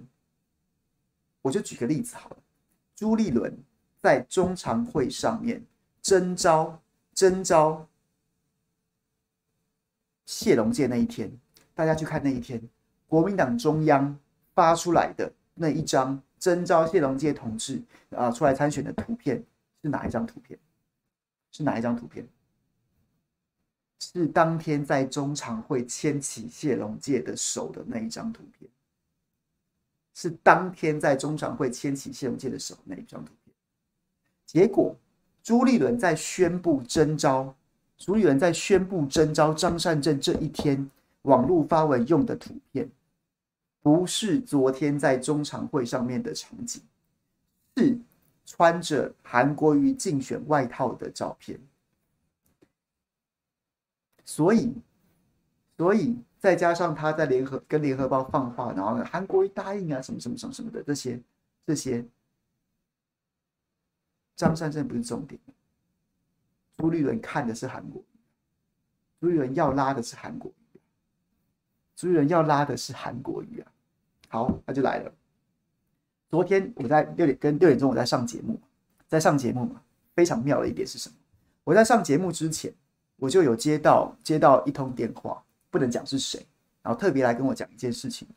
[1.42, 2.38] 我就举个例子好了。
[2.96, 3.54] 朱立伦
[4.02, 5.62] 在中常会上面
[6.02, 6.82] 征召
[7.14, 7.86] 征召
[10.26, 11.30] 谢龙介那一天。
[11.74, 12.62] 大家去看那一天，
[13.08, 14.18] 国民党中央
[14.54, 19.44] 发出来的那一张征召谢龙介同志啊出来参选的图片
[19.82, 20.58] 是哪一张图片？
[21.52, 22.26] 是哪一张图片？
[24.00, 28.70] 是当天在中常会牵起谢龙介的手的那一张图片。
[30.14, 33.54] 是当天在中常会牵起谢龙介的手的那一张图片。
[34.46, 34.96] 结果
[35.44, 37.56] 朱立伦在宣布征召，
[37.98, 40.90] 朱立伦在宣布征召张善政这一天。
[41.26, 42.88] 网络发文用的图片，
[43.82, 46.84] 不是昨天在中常会上面的场景，
[47.76, 47.98] 是
[48.46, 51.60] 穿着韩国瑜竞选外套的照片。
[54.26, 54.74] 所以，
[55.78, 61.22] 所以再加上他在联合跟联合报放话，然后呢，韩国瑜答应啊，什么什么什么什么的这些
[61.66, 62.04] 这些，
[64.36, 65.40] 张善政不是重点，
[66.76, 68.04] 朱立伦看的是韩国，
[69.22, 70.80] 朱立伦要拉的是韩国瑜。
[71.96, 73.72] 朱立伦要拉的是韩国瑜啊，
[74.28, 75.14] 好，那就来了。
[76.30, 78.60] 昨天我在六点跟六点钟我在上节目，
[79.08, 79.82] 在上节目嘛，
[80.14, 81.16] 非常妙的一点是什么？
[81.64, 82.74] 我在上节目之前，
[83.18, 86.46] 我就有接到接到一通电话，不能讲是谁，
[86.82, 88.28] 然后特别来跟我讲一件事情。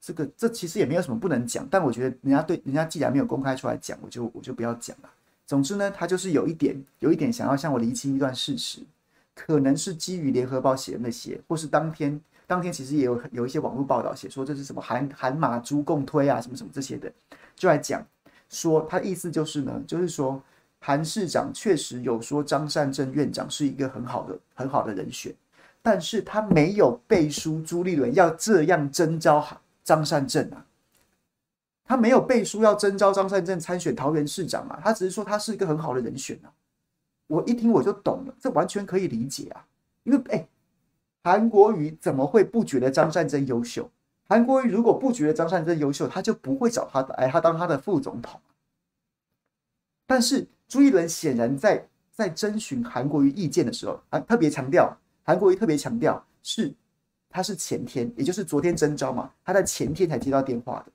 [0.00, 5.10] 这个这其实也没有什么不能讲，但我觉得人家对人家既然没有公开出来讲，我就我就不要讲了。
[5.46, 8.80] 总之呢，他就是有一点有一点想要向我厘清一段事实，
[9.34, 12.20] 可能是基于联合报写的那些，或是当天。
[12.46, 17.12] 当天其实也有有一些网络报道写说，这是什么韩韩马猪共推啊，什么什么这些的，
[17.54, 18.02] 就来讲
[18.48, 20.42] 说他的意思就是呢，就是说
[20.80, 25.34] 韩市长确实有说张善政院长是一个很好的很好的人选，
[25.82, 29.46] 但是他没有背书朱立伦要这样征召
[29.84, 30.64] 张善政啊，
[31.84, 36.52] 他没有背书要征召张善政参选桃园市长啊，他只是说他是一个很好的人选啊，
[37.26, 39.66] 我一听我就懂了，这完全可以理解啊，
[40.04, 40.46] 因为哎。
[41.24, 43.90] 韩国瑜怎么会不觉得张善政优秀？
[44.28, 48.40] 韩国瑜如果不觉得张善政优秀，他就不会找他来他当他的副总统。
[50.06, 56.72] 但是朱立伦显然在在征询韩国瑜意见的时候，啊，特别强调韩国瑜特别强调是
[57.30, 60.92] 他是前天，也就是昨天征召嘛，他在前天才接到电话的，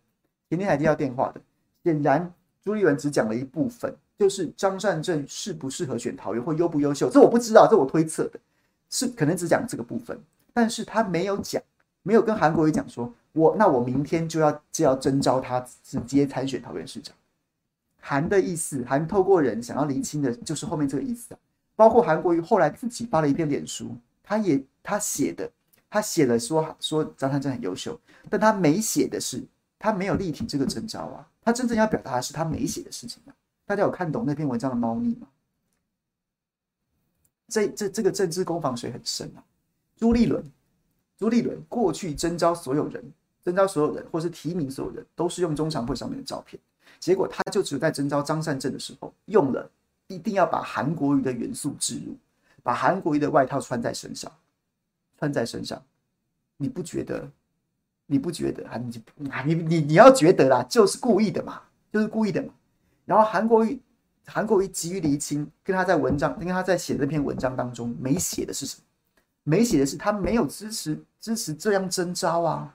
[0.49, 1.41] 前天才接到电话的。
[1.83, 2.31] 显然
[2.63, 8.39] 朱立伦只讲了一部分，就是张善政适不适合选桃园或优不优秀，这我不知道，这我推测的。
[8.89, 10.15] 是可能只讲这个部分，
[10.53, 11.59] 但是他没有讲，
[12.03, 17.15] 没有跟韩国瑜讲说，我那我明天就要就要征召他直接参选桃园市长。
[18.05, 21.39] 韩的意思，韩透过人想要厘清的就是后面这个意思啊。
[21.73, 25.49] 包括韩国瑜后来自己发了一篇脸书，他也他写的，
[25.89, 27.97] 他写了说说张善政很优秀，
[28.29, 29.41] 但他没写的是
[29.79, 33.33] 他没有力挺这个征召啊，他真正要表达的是他没写的事情啊。
[33.65, 35.27] 大家有看懂那篇文章的猫腻吗？
[37.47, 39.39] 这这这个政治攻防水很深啊！
[39.95, 40.43] 朱立伦，
[41.17, 43.01] 朱立伦过去征召所有人，
[43.43, 46.59] 征召所有人，或是提名所有人，都是用中常会上面的照片。
[46.99, 49.69] 结果他就只有在征召张善政的时候，用了
[50.07, 52.15] 一定要把韩国瑜的元素置入，
[52.61, 54.31] 把韩国瑜的外套穿在身上，
[55.17, 55.81] 穿在身上。
[56.57, 57.29] 你不觉得？
[58.05, 58.67] 你不觉得？
[58.67, 59.01] 啊，你
[59.43, 62.53] 你你你要觉得啦，就是故意的嘛，就是故意的嘛。
[63.05, 63.79] 然后韩国瑜。
[64.25, 68.83] 韩国瑜急于厘清，跟他在文章，跟他在写这篇文章当中没写的是什么？
[69.43, 72.73] 没写的是他没有支持支持这样征召啊，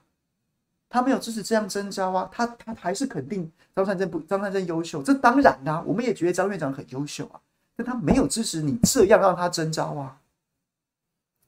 [0.88, 7.40] 他没有支持这样征召啊，他他还是肯定张善政不张善政优秀，这当然啦、我们也觉得张院长很优秀啊，
[7.76, 10.20] 但他没有支持你这样让他征召啊，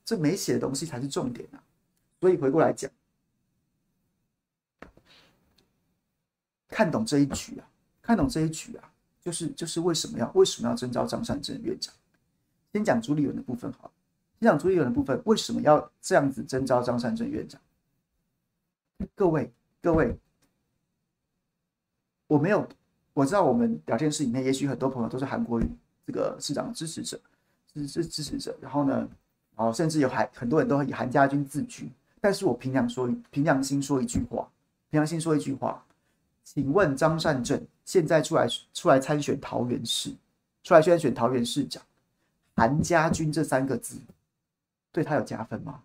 [0.04, 1.62] 这没写的东西才是重点啊，
[2.20, 2.90] 所以回过来讲，
[6.68, 7.68] 看懂这一局啊，
[8.02, 8.84] 看懂这一局啊。
[9.22, 11.94] 就是就是为什么要为什么要征召张善政院长？
[12.72, 13.90] 先讲朱立伦的部分好了。
[14.40, 17.60] 先讲朱立伦的部分，为什么要这样子征召张善政院长？
[19.14, 20.16] 各位，各位，
[22.26, 22.68] 我没有，
[23.12, 25.66] 我知道我们聊天室里面也许很多朋友都是韩国瑜
[26.06, 27.20] 这个市长的支持者，
[27.72, 28.56] 支支支持者。
[28.60, 29.08] 然后呢，
[29.56, 31.90] 然后甚至有韩很多人都以韩家军自居。
[32.20, 34.50] 但是我凭良说，凭良心说一句话，
[34.90, 35.84] 凭良心说一句话，
[36.44, 40.14] 请问张善政现在出来出来参选桃园市，
[40.62, 41.82] 出来参选桃园市长，
[42.54, 43.98] 韩家军这三个字
[44.92, 45.82] 对他有加分吗？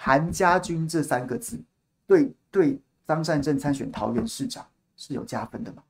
[0.00, 1.60] 韩家军这三个字，
[2.06, 4.64] 对对张善政参选桃园市长
[4.96, 5.82] 是有加分的吗？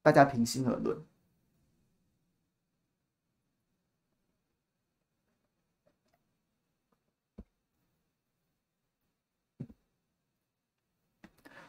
[0.00, 0.96] 大家平心而论。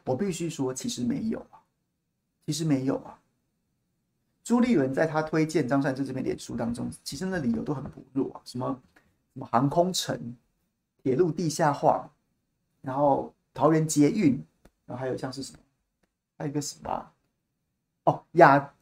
[0.05, 1.61] 我必须说，其实没有啊，
[2.45, 3.19] 其实没有啊。
[4.43, 8.79] 朱立伦在他推荐张善政这篇脸书当中，其实那理由都很薄弱啊，什么
[9.33, 10.37] 什么航空城。
[11.03, 12.07] 铁路地下化，
[12.81, 14.33] 然后桃园捷运，
[14.85, 15.59] 然后还有像是什么，
[16.37, 17.11] 还有一个什么？
[18.03, 18.73] 哦，亚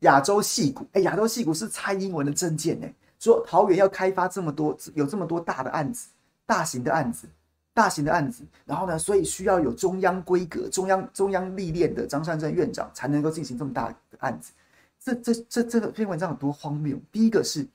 [0.00, 6.08] 亚洲戏谷，哎，亚洲戏谷是蔡英文的证件呢，说桃园要开发这么多，有这么多大的案子，
[6.44, 7.28] 大型的案子，
[7.72, 14.52] 大型的案子，然后呢，所以需要有中央规格、中央中央历练的张善政院长才能够进行这么大的案子。
[14.98, 16.98] 这这这这个篇文章有多荒谬？
[17.12, 17.66] 第一个是，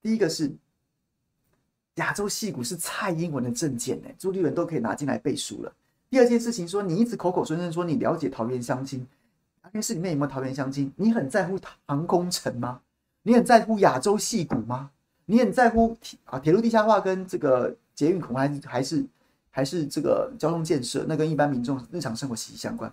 [0.00, 0.50] 第一个是。
[1.96, 5.72] 亚洲矽谷是蔡英文的政见呢，朱立伦都可以拿进来背书了。
[6.08, 9.06] 第二件事情说，你一直口口声声说你了解桃园乡亲，
[9.62, 10.90] 桃园市里面有没有桃园乡亲？
[10.96, 12.80] 你很在乎航空城吗？
[13.22, 14.90] 你很在乎亚洲矽谷吗？
[15.26, 19.06] 你很在乎铁啊铁路地下化跟这个捷运恐还是还是
[19.50, 21.04] 还是这个交通建设？
[21.06, 22.92] 那跟一般民众日常生活息息相关。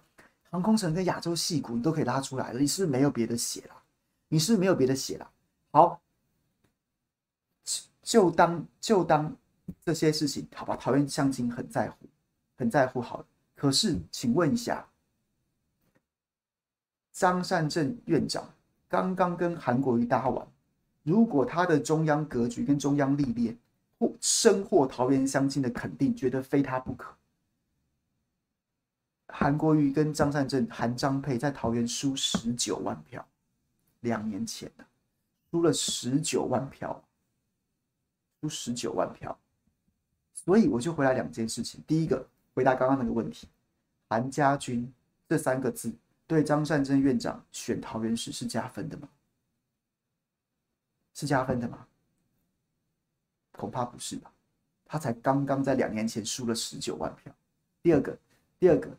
[0.50, 3.76] 航空城跟亚洲矽谷你都可以拉出来了，你是不是没有别的写了？
[4.28, 5.30] 你是不是没有别的写了？
[5.72, 6.02] 好。
[8.02, 9.36] 就当就当
[9.84, 12.08] 这些事情，好吧，桃园乡亲很在乎，
[12.58, 13.00] 很在乎。
[13.00, 14.88] 好了，可是请问一下，
[17.12, 18.52] 张善政院长
[18.88, 20.48] 刚刚跟韩国瑜搭完，
[21.04, 23.56] 如果他的中央格局跟中央历练
[24.00, 27.14] 或深获桃园乡亲的肯定，觉得非他不可，
[29.28, 33.28] 韩国瑜跟张善政韩张配在桃园输十九万票，
[34.00, 34.86] 两年前的
[35.52, 37.04] 输了十九万票。
[38.42, 39.38] 出十九万票，
[40.34, 41.84] 所以我就回来两件事情。
[41.86, 43.48] 第一个，回答刚刚那个问题，
[44.08, 44.92] 韩家军
[45.28, 45.94] 这三个字
[46.26, 49.10] 对张善政院长选桃园市是加分的吗？
[51.14, 51.86] 是加分的吗？
[53.52, 54.32] 恐怕不是吧。
[54.86, 57.32] 他才刚刚在两年前输了十九万票。
[57.84, 58.18] 第二个，
[58.58, 58.90] 第二个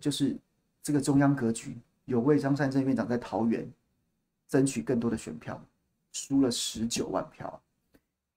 [0.00, 0.36] 就是
[0.82, 3.68] 这个中央格局有为张善政院长在桃园
[4.46, 5.60] 争取更多的选票，
[6.12, 7.60] 输了十九万票。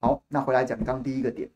[0.04, 1.48] 好，那回来讲刚第一个点，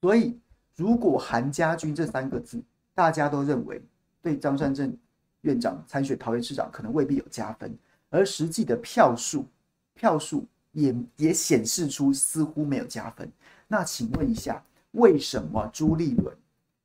[0.00, 0.40] 所以
[0.76, 2.58] 如果韩家军这三个字，
[2.94, 3.78] 大家都认为
[4.22, 4.96] 对张善政
[5.42, 7.76] 院长参选桃园市长可能未必有加分，
[8.08, 9.44] 而实际的票数
[9.92, 13.30] 票数也也显示出似乎没有加分。
[13.68, 16.34] 那请问一下，为什么朱立伦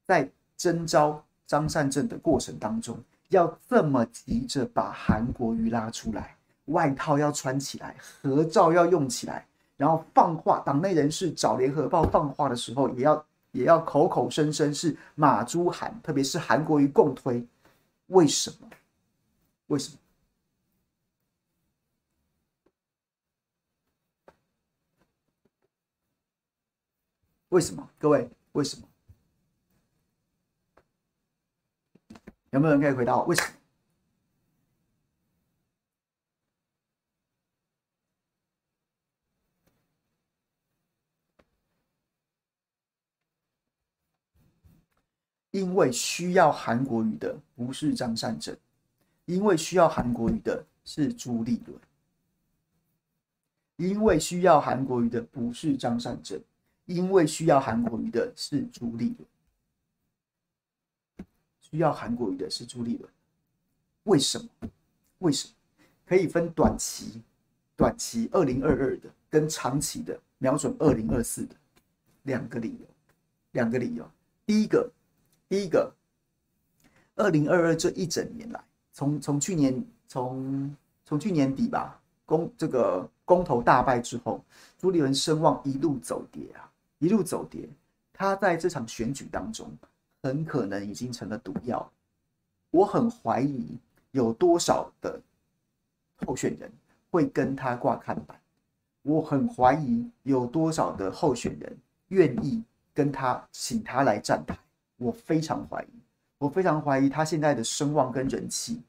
[0.05, 6.35] 在征召张善政的过程当中，要这么急着把韩国瑜拉出来，
[6.65, 9.47] 外套要穿起来，合照要用起来？
[9.77, 17.45] 然后放话，党内人士找联合报放话的时候，也要也要口口声声是马朱韩，特别是韩国瑜共推，
[18.07, 18.69] 为什么？
[19.67, 19.97] 为什么？
[27.49, 27.89] 为什么？
[27.97, 28.88] 各位，为什么？
[32.51, 33.25] 有没有人可以回答我？
[33.25, 33.64] 为什么？
[45.56, 48.53] 因为需要韩国瑜的不是张善政，
[49.24, 51.80] 因为需要韩国瑜的是朱立伦，
[53.78, 56.38] 因为需要韩国瑜的不是张善政，
[56.88, 61.26] 因为需要韩国瑜的是朱立伦，
[61.62, 63.10] 需要韩国瑜的是朱立伦，
[64.03, 64.70] 为什么？
[65.20, 65.53] 为什么？
[66.06, 67.22] 可以分短期、
[67.78, 71.56] 短期二零二二的跟长期的瞄准二零二四的
[72.24, 72.86] 两个理由，
[73.53, 74.06] 两个理由，
[74.45, 74.91] 第一个。
[75.48, 75.93] 第一个，
[77.16, 80.76] 二零二二这一整年来，从从去年从
[81.06, 84.43] 从去年底吧，公这个公投大败之后，
[84.78, 87.70] 朱立伦声望一路走跌啊，一路走跌。
[88.12, 89.70] 他在这场选举当中，
[90.24, 91.91] 很可能已经成了毒药。
[92.72, 93.78] 我很怀疑
[94.12, 95.22] 有多少的
[96.26, 96.72] 候选人
[97.12, 98.39] 会跟他挂看板。
[99.04, 101.78] 我很怀疑有多少的候选人
[102.08, 104.58] 愿意跟他请他来站台。
[104.98, 106.00] 我非常怀疑，
[106.38, 108.82] 我非常怀疑他现在的声望跟人气，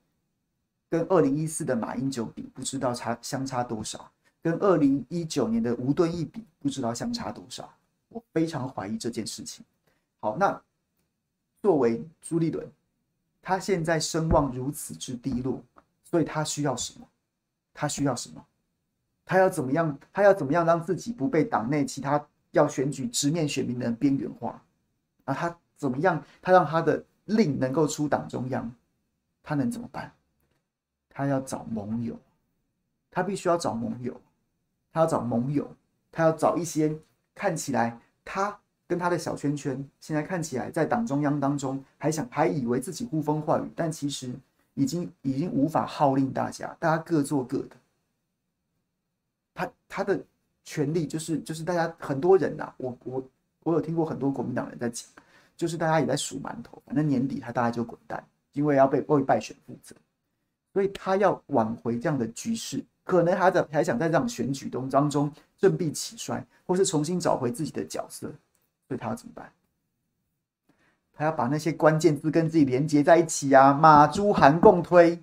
[0.88, 3.98] 跟二零一四的马英九比，不知道差相差多少；
[4.42, 7.72] 跟二零一九年的吴敦义比，不知道相差多少。
[8.08, 9.64] 我非常怀疑这件事情。
[10.20, 10.62] 好，那
[11.60, 12.66] 作为朱立伦，
[13.42, 15.62] 他现在声望如此之低落，
[16.04, 17.06] 所以他需要什么？
[17.74, 18.46] 他需要什么？
[19.24, 19.98] 他要怎么样？
[20.12, 24.62] 他要怎么样让自己不被党内其他要选举直面选民的人边缘化？
[25.24, 26.22] 啊，他怎么样？
[26.40, 28.72] 他让他的令能够出党中央，
[29.42, 30.12] 他能怎么办？
[31.08, 32.18] 他要找盟友，
[33.10, 34.20] 他必须要找盟友，
[34.92, 35.74] 他要找盟友，
[36.12, 36.94] 他要找一些
[37.34, 44.32] 看起来他跟他的小圈圈现在看起来在党中央当中还想还以为自己呼风唤雨，但其实
[44.74, 47.76] 已经已经无法号令大家，大家各做各的。
[49.54, 50.22] 他他的
[50.64, 53.24] 权力就是就是大家很多人呐、我我
[53.62, 55.08] 我有听过很多国民党人在讲，
[55.56, 59.96] 就是大家也在数馒头，反正年底他大概就滚蛋，因为要被为败选负责，
[60.72, 68.26] 所以他要挽回这样的局势，可能还在还想在这样选举中当中振臂起衰，或是重新找回自己的角色，
[68.86, 69.50] 所以他要怎么办？
[71.18, 75.18] 他要把那些关键字跟自己连接在一起啊，马朱韩共推，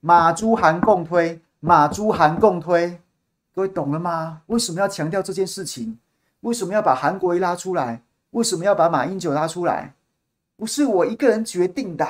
[0.00, 3.00] 马朱韩共推，马朱韩共推。
[3.54, 4.42] 各位懂了吗？
[4.48, 5.98] 为什么要强调这件事情？
[6.42, 8.02] 为什么要把韩国瑜拉出来？
[8.38, 9.94] 为什么要把马英九拉出来？
[10.56, 12.06] 不是我一个人决定的，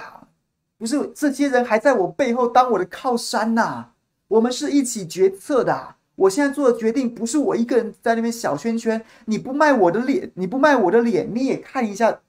[0.77, 3.93] 不是这些人还在我背后当我的靠山呐。
[4.29, 5.95] 我们是一起决策的。
[6.17, 9.03] 我现在做的决定不是我一个人在那边小圈圈。
[9.25, 12.21] 你不卖我的脸，你不卖我的脸，你也看一下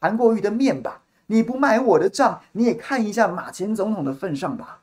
[0.00, 1.02] 韩国瑜的面吧。
[1.26, 4.80] 你不买我的账，你也看一下马前总统的份上吧。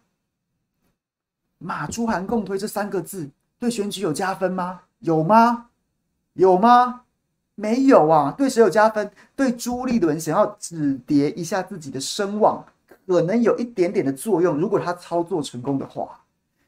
[1.57, 3.29] 马朱韩共推这三个字。
[3.59, 4.81] 对选举有加分吗？
[4.99, 5.67] 有吗？
[6.33, 7.02] 有吗？
[7.55, 8.33] 没有啊！
[8.37, 9.11] 对谁有加分？
[9.35, 12.65] 对朱立伦想要止跌一下自己的声望，
[13.05, 14.57] 可能有一点点的作用。
[14.57, 16.21] 如果他操作成功的话，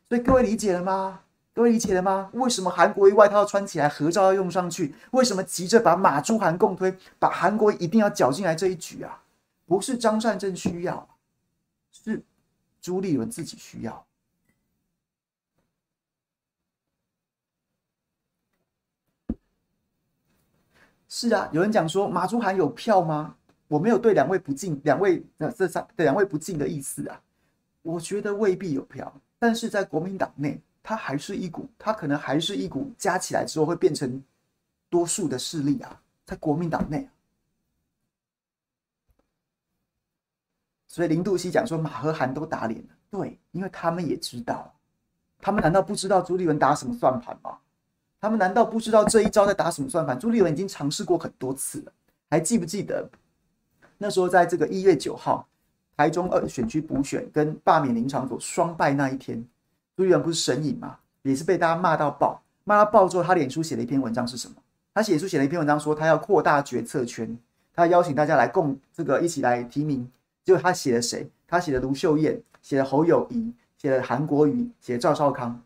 [0.08, 1.22] 所以各位理解了吗？
[1.56, 2.30] 各位理解了吗？
[2.34, 4.94] 为什么韩国瑜外套穿起来，合照要用上去？
[5.12, 9.24] 为什么急着把马朱韩共推，把韩国一定要搅进来这一局啊？
[9.66, 11.08] 不是张善政需要，
[11.92, 12.22] 是
[12.80, 14.06] 朱立伦自己需要。
[21.18, 23.38] 是啊，有人讲说马朱韩有票吗？
[23.70, 27.22] 我没有对两位不敬，两位呃这三对两位不敬的意思啊。
[27.84, 29.10] 我觉得未必有票，
[29.40, 34.22] 但是在国民党内，他还是一股，他可能还是一股加起来之后会变成
[34.90, 37.10] 多数的势力啊，在国民党内。
[40.86, 44.76] 所以林度熙讲说马和韩都打脸了，对，因为他们也知道，
[45.40, 47.58] 他们难道不知道朱立文打什么算盘吗？
[48.26, 50.18] 他们难道不知道这一招在打什么算盘？
[50.18, 51.92] 朱立伦已经尝试过很多次了，
[52.28, 53.08] 还记不记得
[54.00, 55.48] 那时候在这个一月九号
[55.96, 59.46] 台中二选区补选跟罢免林昶佐双败那一天，
[59.96, 60.98] 朱立伦不是神隐吗？
[61.22, 64.56] 也是被大家骂到爆，骂到爆之后，他脸书写了一篇文章是什么？
[64.92, 67.38] 他写书写了一篇文章说他要扩大决策圈，
[67.76, 70.10] 他邀请大家来共这个一起来提名。
[70.44, 71.30] 结果他写了谁？
[71.48, 75.62] 他写了卢秀燕，写了侯友宜，写了韩国瑜，写了赵少康。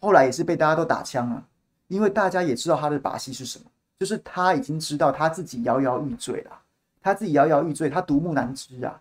[0.00, 1.42] 后来也是被大家都打枪啊，
[1.88, 3.64] 因为大家也知道他的把戏是什么，
[3.98, 6.58] 就是他已经知道他自己摇摇欲坠了，
[7.02, 9.00] 他自己摇摇欲坠，他独木难支啊，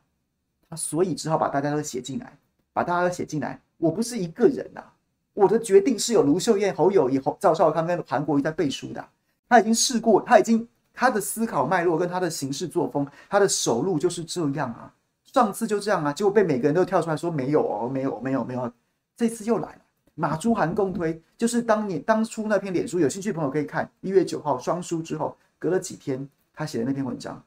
[0.70, 2.38] 他所以只好把大家都写进来，
[2.74, 3.60] 把大家都写进来。
[3.78, 4.94] 我不是一个人呐、啊，
[5.34, 9.08] 我的决定是有卢秀燕、侯友宜、赵少康跟韩国瑜在背书的。
[9.48, 14.92] 他已经试过，他已经他的思考脉络跟他的行事作风，他的手路就是这样啊。
[15.24, 18.72] 上次就这样啊，结果被每个人都跳出来说没有哦，没有，没有，没有，
[19.16, 19.82] 这次又来了。
[20.20, 23.88] 马朱韩共推，就是当年当初那篇脸书，有兴趣的朋友可以看。
[24.02, 27.44] 一月九号双输之后，隔了几天，他写的那篇文章，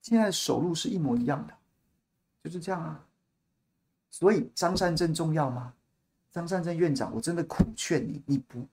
[0.00, 1.52] 现在的手路是一模一样的，
[2.42, 3.04] 就是这样啊。
[4.10, 5.74] 所以张善政重要吗？
[6.32, 8.66] 张善政院长，我真的苦劝你，你不，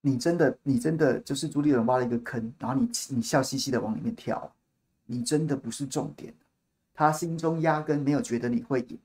[0.00, 4.52] 你真的，你真的就是朱立伦挖了一个坑，然后你你笑嘻嘻的往里面跳，
[5.04, 6.32] 你真的不是重点，
[6.94, 8.96] 他心中压根没有觉得你会赢。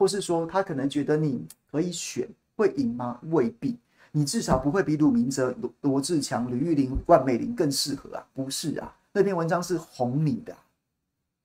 [0.00, 3.18] 或是说他可能觉得你可以选会赢吗？
[3.30, 3.78] 未必，
[4.12, 8.26] 你至少不会比鲁明哲、罗罗智强、吕玉玲、万美玲更适合啊？
[8.34, 10.56] 不是啊，那篇文章是哄你的，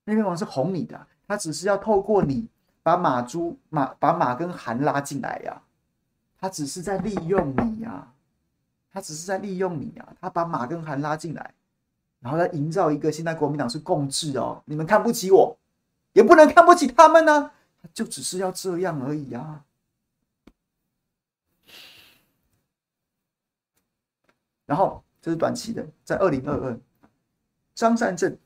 [0.06, 2.48] 那篇文章是哄你的，他只是要透过你
[2.82, 5.62] 把马朱马把马跟韩拉进来呀、啊，
[6.40, 8.14] 他只是在利用你呀、啊，
[8.92, 11.54] 他只是在利用你啊，他把马跟韩拉进来，
[12.20, 15.58] 然后来营造一个现在国民党是共治哦，你们看不起我，
[16.14, 17.52] 也不能看不起他们呢、啊。
[17.94, 19.62] 就只是要这样而已啊！
[24.66, 26.80] 然后这是短期的，在二零二二，
[27.74, 28.38] 张善政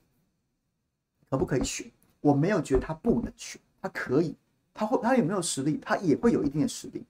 [1.29, 1.91] 可不可以选？
[2.21, 4.35] 我没有觉得他不能选，他可以，
[4.73, 5.77] 他会他有没有实力？
[5.77, 7.05] 他也会有一定的实力，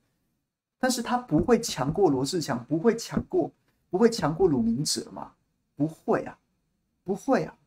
[0.77, 3.51] 但是他不会强过罗志强，不会强过，
[3.89, 5.33] 不会强过鲁明哲吗？
[5.75, 6.37] 不会啊，
[7.03, 7.57] 不会啊。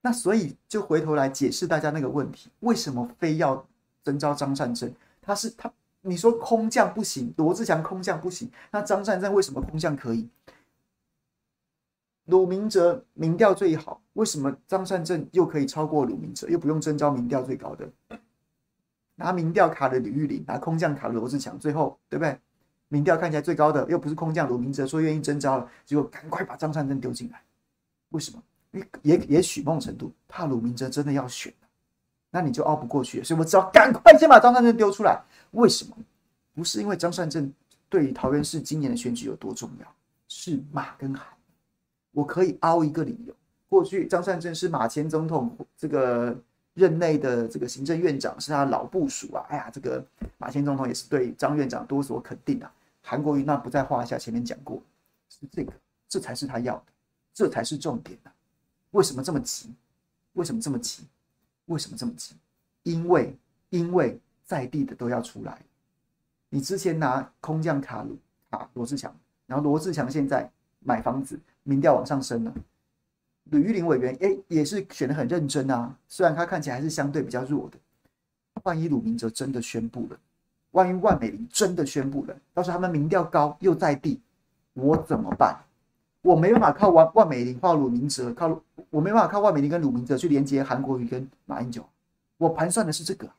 [0.00, 3.66] 那所以就回头来解释大家那个问题：为什么非要
[4.04, 4.94] 征召张善政？
[5.20, 5.70] 他是他，
[6.08, 10.28] 你说空降不行，罗志强空降不行，那张善政为什么空降可以？
[12.24, 16.48] 鲁明哲民调最好，为什么张善政又可以超过鲁明哲？
[16.48, 17.88] 又不用征召民调最高的，
[19.14, 22.38] 拿民调卡的李玉玲，拿空降卡的罗志强，最后对不对？
[22.88, 27.42] 民调看起来最高的又不是空降鲁明哲，说愿意征召了，结果赶快把张善政丢进来，
[28.10, 28.42] 为什么？
[29.02, 31.52] 也也许某种程度怕鲁明哲真的要选，
[32.30, 35.18] 那你就熬不过去，所以我只要赶快先把张善政丢出来。
[35.52, 35.96] 为什么？
[36.54, 37.52] 不是因为张善政
[37.88, 39.94] 对于桃园市今年的选举有多重要，
[40.28, 41.24] 是马跟海。
[42.10, 43.34] 我可以凹一个理由，
[43.68, 46.36] 过去张善政是马前总统这个
[46.74, 49.46] 任内的这个行政院长，是他老部属啊。
[49.48, 50.04] 哎呀，这个
[50.36, 52.72] 马前总统也是对张院长多所肯定啊。
[53.02, 54.82] 韩国瑜那不在话下，前面讲过，
[55.30, 55.72] 是这个，
[56.08, 56.84] 这才是他要的，
[57.32, 58.34] 这才是重点啊。
[58.90, 59.72] 为什么这么急？
[60.32, 61.04] 为什么这么急？
[61.66, 62.34] 为什么这么急？
[62.82, 63.36] 因为
[63.70, 64.18] 因为
[64.48, 65.58] 在地的都要出来。
[66.48, 68.16] 你之前拿空降卡鲁
[68.50, 69.14] 卡罗志强，
[69.46, 72.54] 然后罗志强现在买房子，民调往上升了。
[73.50, 77.76] 吕玉玲委员哎也是选的很认真啊，虽然他看起来还是相对比较弱的。
[78.62, 80.18] 万一鲁明哲真的宣布了，
[80.70, 84.18] 万一万美玲真的宣布了，到时候他们民调高又在地，
[84.72, 85.54] 我怎么办？
[86.22, 88.58] 我没办法靠万万美玲靠鲁明哲靠。
[88.90, 91.86] 我没办法靠万美玲跟鲁明哲去连接韩国瑜跟马英九，
[92.38, 93.30] 我盘算的是这个，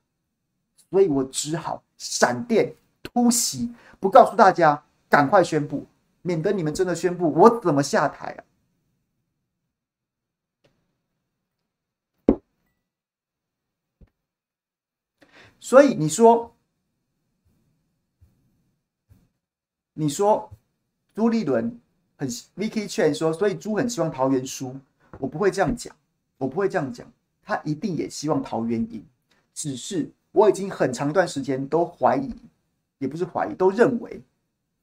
[0.90, 5.86] 所以我只好闪电突袭，不告诉大家，赶快宣布，
[6.22, 8.44] 免得你们真的宣布，我怎么下台啊？
[15.60, 16.56] 所以你说，
[19.94, 20.52] 你说
[21.14, 21.80] 朱立伦
[22.16, 24.80] 很 Vicky Chen 说，所以朱很希望桃园输。
[25.20, 25.94] 我不会这样讲，
[26.38, 27.12] 我不会这样讲，
[27.44, 29.06] 他一定也希望桃园赢，
[29.54, 32.34] 只是我已经很长一段时间都怀疑，
[32.98, 34.22] 也不是怀疑，都认为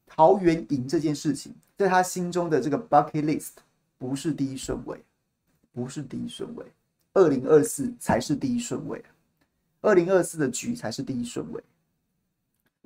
[0.06, 3.52] 桃园赢这件事情在他心中的这个 bucket list
[3.98, 5.02] 不是第一顺位，
[5.72, 6.64] 不是第一顺位，
[7.12, 9.04] 二零二四才是第一顺位，
[9.80, 11.62] 二零二四的局才是第一顺位。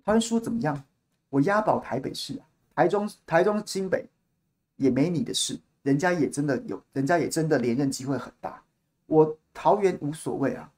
[0.04, 0.82] 桃园输怎么样？
[1.28, 2.44] 我押宝台北市啊，
[2.74, 4.04] 台中、台中、新北
[4.76, 5.58] 也没你的事。
[5.82, 8.62] 人家也真的有，人家也真的连任机会很大。
[9.06, 10.70] 我桃园无所谓啊，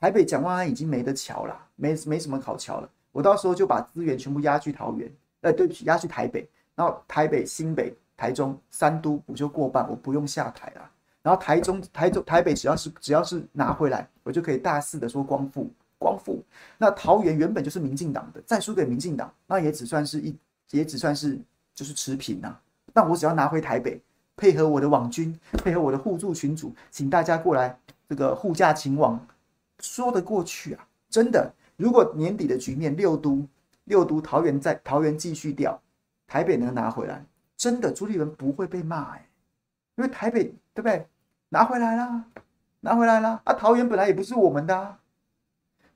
[0.00, 2.88] 台北蒋万安已经没得瞧了，没没什么好瞧了。
[3.12, 10.90] 我到时候就把资源全部压去桃园，呃，对不起，压去台北，然后台北、新北、台中三都我就过半，我不用下台了。
[11.22, 16.42] 然后台中、台中、台北只要是只要是拿回来，我就可以大肆的说光复光复。
[16.78, 20.34] 那桃园原本就是民进党的，再输给民进党，那也只算是一，
[20.70, 21.38] 也只算是
[21.74, 22.56] 就是持平呐。
[22.94, 24.00] 但我只要拿回台北。
[24.36, 27.78] 配合我的网军，配合我的互助群组，请大家过来，
[28.08, 29.20] 这个护驾勤王
[29.80, 30.86] 说得过去啊！
[31.08, 33.46] 真的，如果年底的局面六都
[33.84, 35.80] 六都桃园在桃园继续掉，
[36.26, 37.24] 台北能拿回来，
[37.56, 39.28] 真的朱立伦不会被骂哎，
[39.96, 41.06] 因为台北对不对？
[41.48, 42.24] 拿回来啦，
[42.80, 43.52] 拿回来啦啊！
[43.52, 44.98] 桃园本来也不是我们的啊，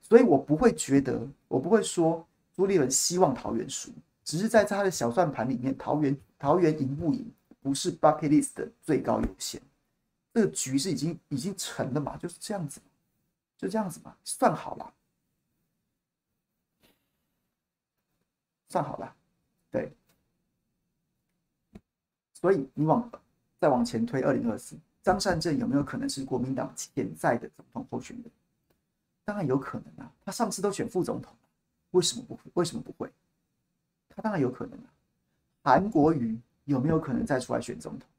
[0.01, 3.91] 所以我不会觉得，我不会说朱立伦希望桃园输，
[4.23, 7.25] 只是在他的小算盘里面，桃园桃园赢不赢？
[7.61, 9.59] 不是 bucket list 的最高优先，
[10.35, 12.79] 这个局是已经已经成了嘛，就是这样子，
[13.57, 14.93] 就这样子嘛，算好了，
[18.69, 19.15] 算好了，
[19.71, 19.91] 对，
[22.33, 23.09] 所以你往
[23.59, 28.25] 再往前推，二零二四，张善政有没有可能是国民党潜在的总统候选人？
[29.23, 31.35] 当然有可能啊，他上次都选副总统，
[31.91, 32.41] 为什么不会？
[32.55, 33.11] 为什么不会？
[34.09, 34.89] 他当然有可能啊，
[35.63, 36.39] 韩国瑜。
[36.65, 38.09] 有没有可能再出来选总统？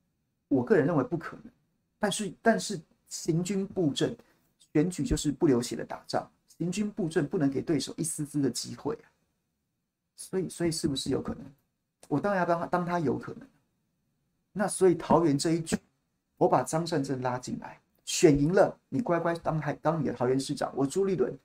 [0.47, 1.53] 我个人认为不可能。
[1.99, 4.17] 但是，但是行军布阵，
[4.73, 9.07] 选举就是不流血的打仗，行军布阵不能给对手一丝丝的机会啊。
[10.17, 11.45] 所以，所以是不是有可能？
[12.09, 13.47] 我当然要当他，当他有可能。
[14.53, 15.77] 那所以桃园这一局，
[16.39, 20.73] 我把张善政拉进来，选赢了，你乖乖当台当你的桃园市长。
[20.75, 21.39] 我朱立伦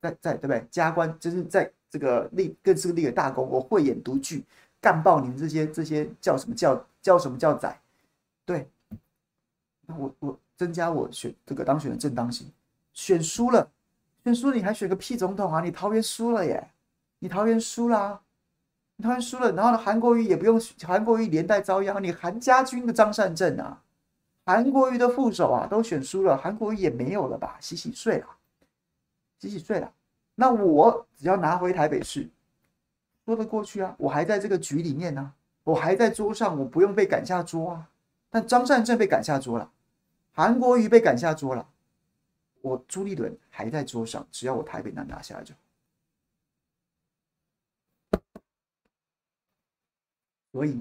[0.00, 0.66] 在在对不对？
[0.70, 4.44] 加官就是在这个立更是立个大功，我慧眼独具。
[4.80, 7.80] 干爆你们这些这些叫什么叫叫什么叫仔？
[8.44, 8.68] 对，
[9.84, 12.50] 那我我增加我选这个当选的正当性，
[12.92, 13.70] 选输了，
[14.24, 15.60] 选输了你还选个屁总统啊？
[15.60, 16.70] 你桃园输了耶，
[17.18, 18.20] 你桃园输了，啊
[18.96, 22.02] 你桃园输了，然后呢，韩国瑜也不用，韩国瑜连带遭殃。
[22.02, 23.82] 你韩家军的张善政啊，
[24.46, 27.58] 韩国瑜的副手啊，都选输了，韩国瑜也没有了吧？
[27.60, 28.26] 洗洗睡了，
[29.38, 29.92] 洗洗睡了。
[30.34, 32.26] 那我只要拿回台北市，
[33.26, 33.94] 说得过去啊。
[33.98, 35.32] 我还在这个局里面呢、
[35.64, 37.88] 我还在桌上，我不用被赶下桌啊。
[38.30, 39.70] 但张善政被赶下桌了，
[40.36, 41.66] 韩国瑜被赶下桌了，
[42.60, 45.60] 我朱立伦还在桌上，只要我台北能拿下来就好。
[50.52, 50.78] 所以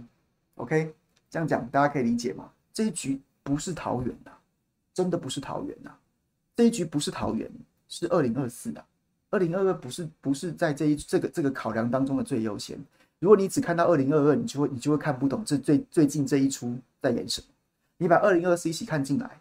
[0.56, 0.93] ，OK，
[1.30, 2.51] 这样讲大家可以理解吗？
[2.74, 4.32] 这一局不是桃园呐，
[4.93, 5.97] 真的不是桃园呐。
[6.58, 7.49] 这一局不是桃园，
[7.88, 8.86] 是二零二四的。
[9.30, 12.78] 二零二二不是不是在这一这个这个考量当中的最优先。
[13.20, 17.47] 如果你只看到二零二二，你就会你就会看不懂这最最近这一出在演什么。
[17.97, 19.39] 你把二零二四一起看进来，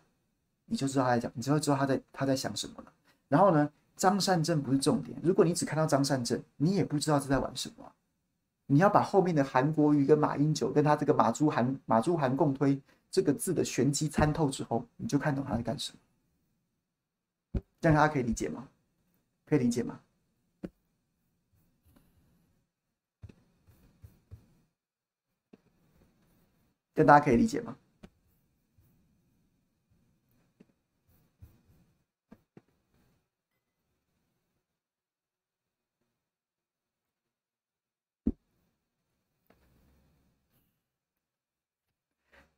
[0.66, 2.92] 你就知道他在讲，你就会知道他在他在想什么了。
[3.28, 5.18] 然后呢，张善政不是重点。
[5.22, 7.92] 如果你只看到张善政，你也不知道他在玩什么。
[8.66, 17.60] 你要把后面的韩国瑜跟马英九跟他这个马朱韩马朱韩共推这个字的玄机参透之后，你就看懂他在干什么。
[17.80, 18.66] 这样大家可以理解吗？
[19.46, 20.00] 可以理解吗？
[26.94, 27.76] 这大家可以理解吗？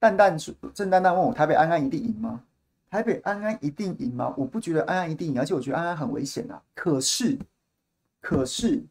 [0.06, 0.38] 蛋蛋
[0.72, 2.40] ：“郑丹丹问我，台北安安一定赢吗？
[2.88, 4.32] 台北安安一定赢吗？
[4.36, 6.62] 我不觉得安安一定赢，而且我觉得安安很危险啊。
[6.74, 7.36] 可是，
[8.20, 8.84] 可是，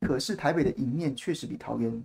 [0.00, 2.04] 可是台北的赢面确实比桃园，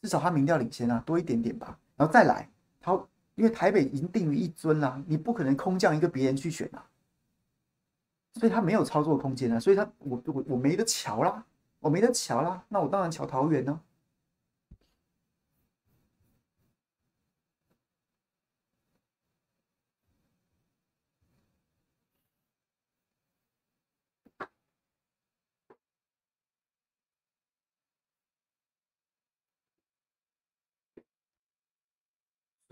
[0.00, 1.78] 至少他民调领先啊，多一点点吧。
[1.96, 2.48] 然后再来，
[2.80, 6.86] 桃，因为台北已经定于一尊啦，你不可能空降一个别人去选啊，
[8.40, 11.44] 所以他没有操作空间啊，所以他我我我没得瞧啦，
[11.80, 13.78] 我没得瞧啦，那我当然瞧桃园呢。”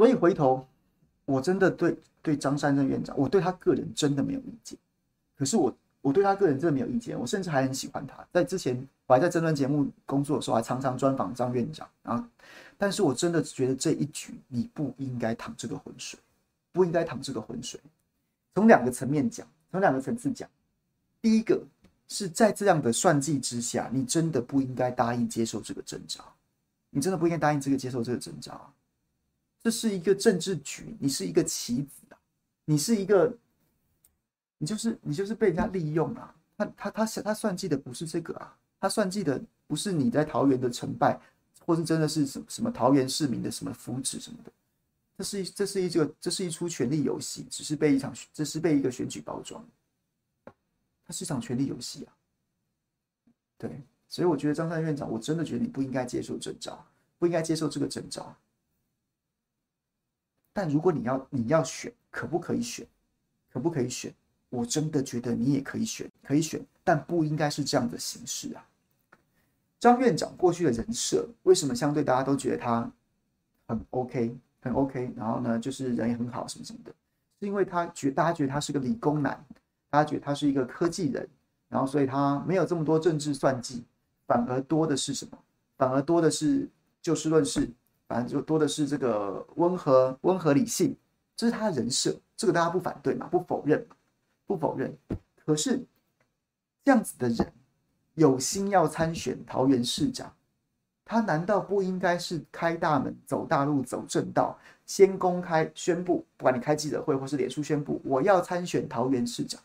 [0.02, 0.66] 所以回头，
[1.26, 4.76] 我真的对对张善政院长，我对他个人真的没有意见。
[5.38, 8.26] 可是我我对他个人真的没有意见，我甚至还很喜欢他。
[8.32, 8.76] 在之前
[9.06, 12.28] 我还在政论节目工作的时候，还常常专访张院长啊。
[12.76, 16.18] 但是我真的觉得这一局你不应该淌这个浑水，
[16.72, 17.78] 不应该淌这个浑水。
[18.56, 20.50] 从两个层面讲，从两个层次讲，
[21.20, 21.62] 第一个
[22.08, 26.24] 是在这样的算计之下，你真的不应该答应接受这个征召，
[26.90, 28.68] 你真的不应该答应这个接受这个征召。
[29.62, 32.18] 这是一个政治局，你是一个棋子啊，
[32.64, 33.32] 你是一个，
[34.58, 36.34] 你就是你就是被人家利用啊。
[36.56, 41.20] 他他他他算计的不是这个啊，他算计的不是你在桃园的成败，
[41.64, 44.52] 或是真的是什么什么桃园市民的什么福祉什么的。
[45.16, 49.64] 这是这是一个这是一出权力游戏，只是被一场这是被一个选举包装，
[51.06, 52.12] 它是一场权力游戏啊。
[53.56, 56.84] 对，所以我觉得张三院长，我真的觉得你不应该接受征召，
[57.18, 58.34] 不应该接受这个征召。
[60.52, 62.86] 但如果你要你要选，可不可以选？
[63.52, 64.12] 可不可以选？
[64.50, 68.66] 我真的觉得你也可以选，可以选，但不应该是这样的形式啊。
[69.80, 72.90] 张院长过去的人设，为什么相对大家都觉得他
[73.66, 75.12] 很 OK，很 OK？
[75.16, 76.92] 然后呢，就是人也很好，什么什么的，
[77.40, 79.44] 是因为他觉大家觉得他是个理工男，
[79.90, 81.26] 大家觉得他是一个科技人，
[81.68, 83.82] 然后所以他没有这么多政治算计，
[84.26, 85.38] 反而多的是什么？
[85.78, 86.68] 反而多的是
[87.00, 87.68] 就事论事。
[88.12, 90.94] 反正就多的是这个温和、温和理性，
[91.34, 93.86] 这是他的人设，这个大家不反对嘛，不否认，
[94.46, 94.94] 不否认。
[95.46, 95.82] 可是
[96.84, 97.50] 这样子的人
[98.12, 100.30] 有心要参选桃园市长，
[101.06, 109.58] 他难道不应该是开大门、走大路、走正道，先公开宣布，不管你开记者会或是脸书宣布，我要参选桃园市长，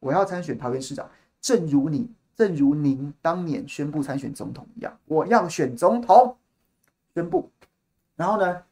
[0.00, 1.08] 我要参选桃园市长，
[1.40, 6.36] 正如你，正如您当年宣布参选总统一样，我要选总统。
[7.14, 7.48] 宣布，
[8.16, 8.62] 然后呢，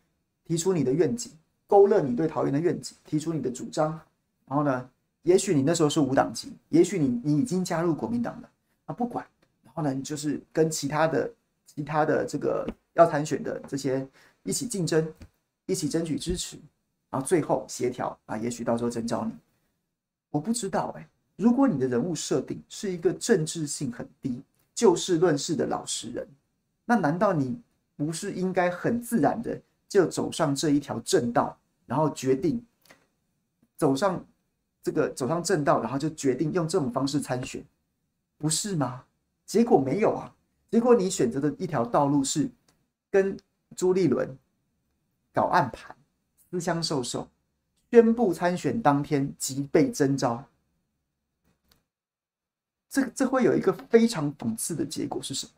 [0.45, 1.31] 提出你的愿景，
[1.69, 3.93] 勾勒你对桃园的愿景，提出你的主张，
[4.47, 4.91] 然后呢，
[5.23, 8.51] 也许你那时候是无党籍，也许你你已经加入国民党了
[8.87, 9.25] 啊，不管，
[9.63, 11.33] 然后呢，你就是跟其他的
[11.65, 14.05] 其他的这个要参选的这些
[14.43, 15.07] 一起竞争，
[15.67, 16.57] 一起争取支持，
[17.11, 19.33] 然后最后协调啊，也许到时候征召你，
[20.31, 24.43] 我不知道哎，如果你的人物设定是一个政治性很低、
[24.75, 26.27] 就事论事的老实人，
[26.85, 27.61] 那难道你？
[28.05, 32.65] 不是应该很自然的就走上这一条正道，然后决定
[33.77, 34.25] 走上
[34.83, 37.65] 这个走上正道，然后就决定用这种方式参选，
[38.39, 39.05] 不是吗？
[39.45, 40.35] 结果没有啊，
[40.71, 42.51] 结果你选择的一条道路是
[43.11, 43.37] 跟
[43.77, 44.37] 朱立伦
[45.33, 45.95] 搞暗盘，
[46.51, 47.29] 私相授受，
[47.91, 50.45] 宣布参选当天即被征召。
[52.89, 55.53] 这这会有一个非常讽刺的结果是什么？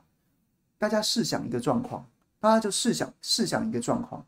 [0.78, 2.07] 大家试想一个状况，
[2.45, 4.22] 大家就试想试想一个状况。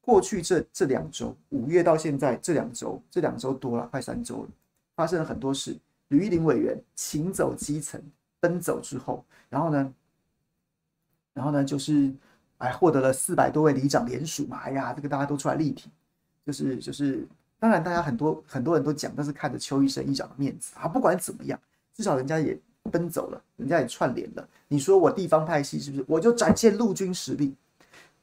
[0.00, 4.48] 过去这这两周，五月到现在这两周，这两周多了，快三周了，
[4.96, 5.78] 发生了很多事。
[6.08, 8.02] 吕玉玲委员请走基层，
[8.40, 9.94] 奔走之后，然后呢，
[11.34, 12.12] 然后呢，就是
[12.58, 14.56] 哎，获得了四百多位里长联署嘛。
[14.64, 15.88] 哎呀，这个大家都出来力挺，
[16.44, 17.24] 就是就是，
[17.60, 21.56] 当然大家很多很多人都讲，但是看着邱医生议长的面子啊，不管怎么样。
[21.94, 24.48] 至少人家也奔走了，人家也串联了。
[24.68, 26.04] 你说我地方派系是不是？
[26.06, 27.54] 我就展现陆军实力。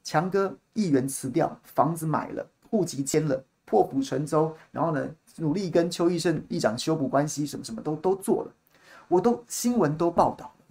[0.03, 8.51] 强哥议员辞掉，房子买了，户籍迁了，破釜沉舟，然后呢，努力跟邱奕胜议长修补关系，什么什么都都做了。
[9.07, 10.65] 我都新闻都报道了。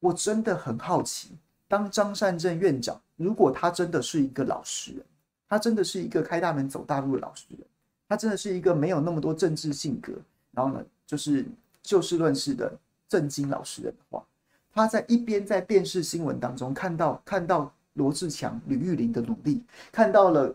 [0.00, 1.30] 我真的很好奇，
[1.66, 5.02] 当张善政院长，如果他真的是一个老实人，
[5.48, 7.60] 他真的是一个开大门走大路的老实人，
[8.08, 10.12] 他真的是一个没有那么多政治性格，
[10.52, 11.44] 然后呢，就是。
[11.82, 12.76] 就事论事的
[13.08, 14.24] 正经老实人的话，
[14.72, 20.54] 他在一边在电视新闻当中看到看到罗志强、吕玉玲的努力，看到了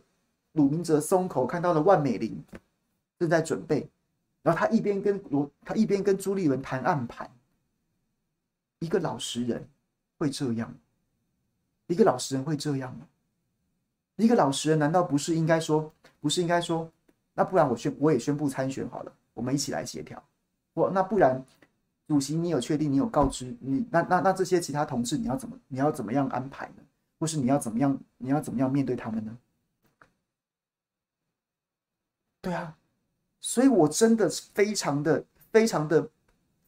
[0.54, 2.44] 鲁明哲松口，看到了万美玲
[3.18, 3.90] 正在准备，
[4.44, 7.30] 然后他一边跟罗他一边跟朱立伦谈暗盘。
[8.80, 9.68] 一个老实人
[10.18, 10.74] 会这样？
[11.88, 13.08] 一个老实人会这样吗？
[14.18, 16.90] 一个老实人难道不是应该说不是应该说？
[17.34, 20.22] 那不然我宣我也宣布参选好了，我们一起来协调。
[20.74, 21.44] 我那不然，
[22.12, 22.92] 主席你有确定？
[22.92, 23.88] 你有告知你？
[23.90, 26.84] 那那那这些其他同志你要怎么你要怎么样安排呢？
[27.18, 29.38] 或是你要怎么样你要怎么样面对他们呢？
[32.42, 32.76] 对啊，
[33.40, 36.10] 所以我真的非常的非常的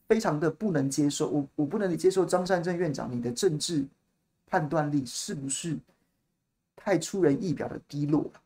[0.08, 3.86] 非常的不能接受，我我不能接受张善政院长你的政治
[4.48, 5.78] 判断力是不是
[6.78, 8.41] 太出人意表的低落了？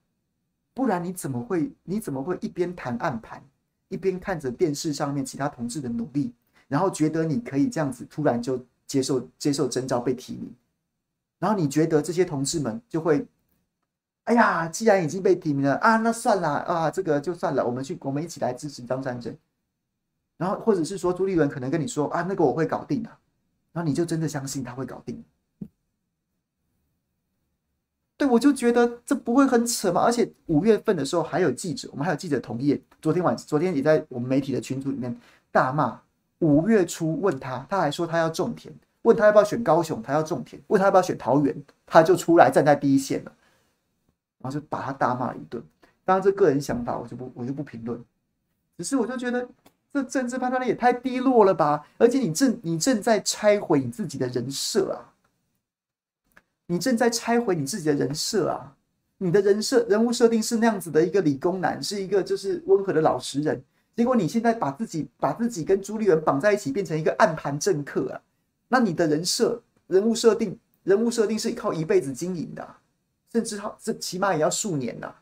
[0.73, 3.43] 不然你怎么会你怎么会一边谈暗盘？
[3.89, 6.33] 一边看着电视上面其他同志的努力，
[6.67, 10.53] 然后觉得你可以这样子突然就接受接受征召被提名，
[11.39, 13.25] 然后你觉得这些同志们就会，
[14.25, 19.35] 哎呀，既然已经被提名了啊，那算了啊，这个就算了，我们去我们一起来支持张善政，
[20.37, 23.09] 然后或者是说朱立伦可能跟你说啊，那个我会搞定的，
[23.71, 25.23] 然后你就真的相信他会搞定。
[28.17, 35.15] 对，我就觉得这不会很扯嘛，而且五月份的时候还有记者，我们还有记者同业，昨天晚昨天也在我们媒体的群组里面
[35.51, 36.01] 大骂。
[36.39, 43.31] 五月初问他，他还说他要种田，问他要不要选高雄，他要种田，问他要不要选桃园，他就出来站在第一线了，
[44.39, 45.63] 然后就把他大骂一顿。
[46.05, 48.03] 当然，这个人想法我就不我就不评论，
[48.77, 49.47] 只是我就觉得
[49.91, 55.13] 这政治判断力也太低落了吧，而且你正你正在拆毁你自己的人设啊。
[56.69, 58.75] 你正在拆毁你自己的人设啊！
[59.19, 63.63] 你的人设人物设定是那样子的一个理工男，是一个就是温和的老实人。
[63.97, 68.21] 结果你现在把自己把自己跟朱立伦绑在一起，变成一个暗盘政客啊！
[68.67, 72.75] 那你的人设人物设定人物设定是靠一辈子经营的，
[73.31, 75.15] 甚至好这起码也要数年呐！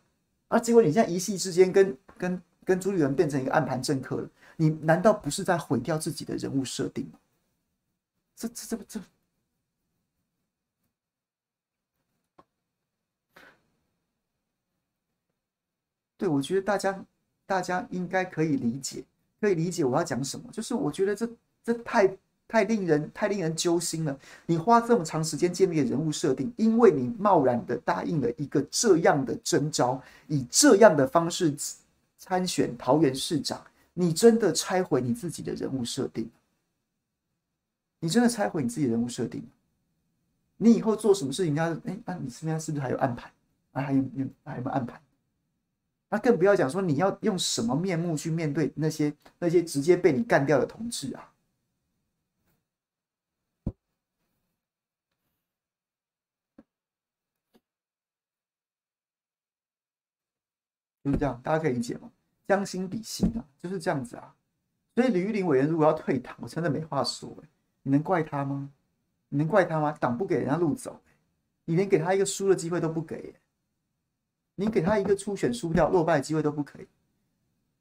[0.50, 7.18] 啊，结果你现在一夕之间跟跟跟朱立伦变成一个暗盘政客了，你难道不是在毁掉自己的人物设定吗？
[8.36, 9.00] 这这这这！
[16.18, 17.06] 对，我觉得大家，
[17.46, 19.04] 大家应该可以理解，
[19.40, 20.46] 可以理解我要讲什么。
[20.52, 21.30] 就是我觉得这
[21.64, 22.18] 这太
[22.48, 24.18] 太令人太令人揪心了。
[24.46, 31.56] 你花这么长时间建立的人物设定，因为你贸然的答应了一个这样的征召，以这样的方式
[32.18, 33.62] 参选桃园市长，
[33.94, 36.30] 你真的拆毁你自己的人物设定？
[38.00, 39.44] 你真的拆毁你自己人物设定？
[40.58, 43.32] 你以后做什么事情，人家哎，那、你身边是不是还有安排？
[43.74, 45.02] 啊，还有有还有没有安排？
[46.16, 51.34] 那更不要讲说你要用什么面目去面对那些那些直接被你干掉的同志啊！
[61.04, 62.10] 就是这样，大家可以理解吗？
[62.48, 64.34] 将心比心啊，就是这样子啊。
[64.96, 67.50] 所以李玉玲委员如果要退党，我真的没话说哎，
[67.82, 68.72] 你能怪他吗？
[69.28, 69.92] 你能怪他吗？
[70.00, 71.02] 党不给人家路走，
[71.66, 73.36] 你连给他一个输的机会都不给。
[74.56, 76.88] 你给他一个初选输掉落败的机会都不可以。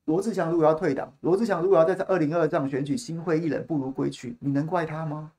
[0.04, 5.32] 罗志祥如果要退党，罗志祥如果要在这二零二二这样选举心灰意冷不如归去，你能怪他吗？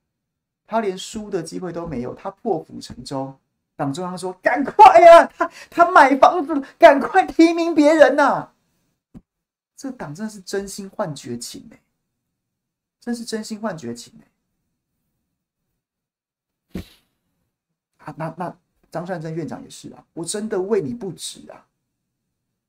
[0.66, 3.38] 他连输的机会都没有，他破釜沉舟。
[3.76, 8.52] 党中央说：“赶快呀，他他买房子，赶快提名别人呐！”
[9.76, 11.80] 这党真的是真心换绝情哎，
[13.00, 14.14] 真是真心换绝情
[16.74, 16.82] 哎。
[17.98, 18.58] 啊，那那
[18.96, 21.68] 张善政院长也是啊，我真的为你不值啊！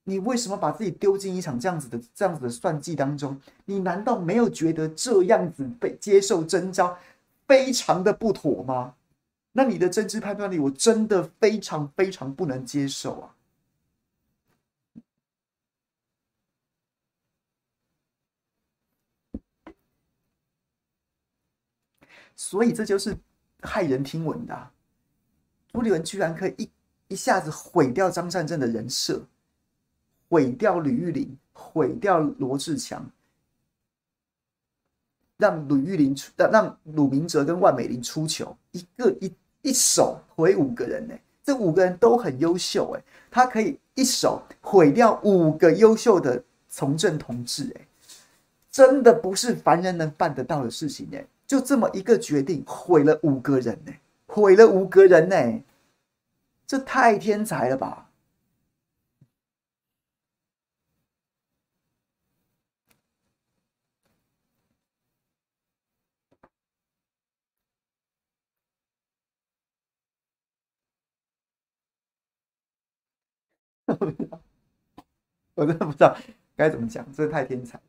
[0.02, 3.40] 你为什么把自己丢进一场这样子的这样子的算计当中？
[3.66, 6.98] 你难道没有觉得这样子被接受征召
[7.46, 8.96] 非常的不妥吗？
[9.52, 13.34] 那你的政治判断力，我真的非常非常不能接受啊！
[22.34, 23.16] 所以这就是
[23.62, 24.70] 骇人听闻的，
[25.76, 26.70] 朱立伦居然可以一
[27.08, 29.20] 一下子毁掉张善政的人设，
[30.30, 33.06] 毁掉吕玉玲，毁掉罗志强，
[35.36, 41.14] 让吕玉玲出，让让鲁明哲跟万美玲出糗，一个一一手毁五个人呢，
[41.44, 47.86] 这五个人都很优秀哎，他可以一手毁掉五个优秀的从政同志哎，
[48.70, 51.22] 真的不是凡人能办得到的事情哎。
[51.46, 53.92] 就这么一个决定，毁了五个人呢，
[54.26, 55.62] 毁了五个人呢，
[56.66, 58.10] 这太天才了吧！
[75.54, 76.16] 我真的不知道
[76.56, 77.80] 该怎么讲，这太天才。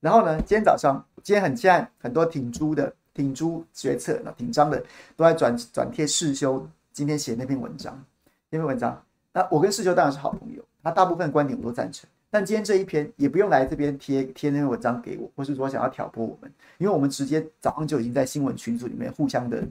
[0.00, 4.84] 然后呢，今天早上，今天很现在很多挺猪的、挺猪决策、挺张的，
[5.16, 8.04] 都在转转贴世修今天写那篇文章。
[8.56, 9.02] 那篇文章，
[9.32, 12.08] 那我跟世修当然是好朋友，他大部分观点我都赞成。
[12.30, 19.62] 但今天这一篇也不用来这边贴贴那篇文章给我，或是说想要挑拨我们，因为我们直接早上就已经在新闻群组里面互相的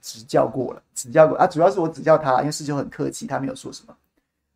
[0.00, 3.96] 指教过了，指教过啊，主要是我指教他，因为世修很客气，他没有说什么。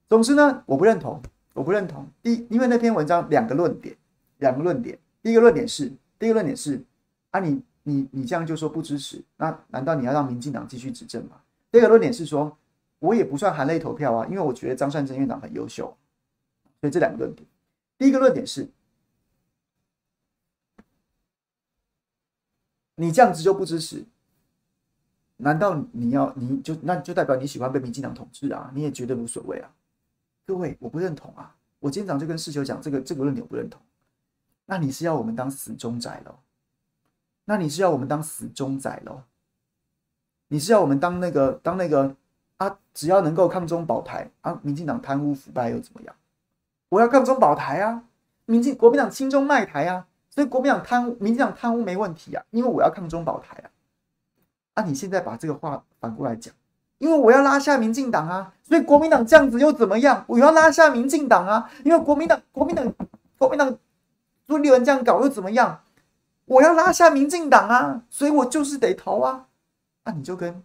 [0.09, 1.21] 总之呢，我不认同，
[1.55, 2.07] 我不认同。
[2.23, 3.97] 第一，因为那篇文章两个论点。
[4.39, 6.79] 两个论点，第一个论点是，第一个论点是，
[7.31, 11.39] 啊，你你你这样就说不支持，那难道你要让民进党继续执政吗？
[11.73, 12.55] 第二个论点是说，
[12.99, 15.97] 我也不算含泪投票啊，因为我觉得张善政院长很优秀，
[16.81, 17.47] 所以这两个论点，
[17.99, 18.69] 第一个论点是，
[22.95, 24.05] 你这样子就不支持，
[25.37, 28.71] 难道你要你就那就代表你喜欢被民进党统治啊？
[28.75, 29.71] 你也觉得无所谓啊？
[30.47, 33.81] 各位，我不认同啊，我今天早上就跟世修讲这个这个论点我不认同。
[34.65, 36.39] 那你是要我们当死忠仔喽？
[37.45, 39.23] 那你是要我们当死忠仔喽？
[40.49, 42.17] 你是要我们当那个当那个
[42.59, 42.79] 啊？
[42.95, 46.15] 只要能够抗中保台啊，民进党贪污腐败又怎么样？
[46.89, 48.03] 我要抗中保台啊！
[48.45, 50.07] 民进国民党亲中卖台啊！
[50.31, 53.67] 所以国民党贪污，民进党贪污没问题啊，因为我要抗中保台啊！
[54.75, 56.55] 啊，你现在把这个话反过来讲，
[56.99, 60.25] 因为我要拉下民进党啊，所以国民党这样子又怎么样？
[60.29, 62.93] 我要拉下民进党啊，因为国民党国民党
[63.39, 63.77] 国民党。
[64.49, 65.81] 朱立伦这样搞又怎么样？
[66.45, 69.47] 我要拉下民进党啊，所以我就是得投啊。
[70.05, 70.63] 那、啊、你就跟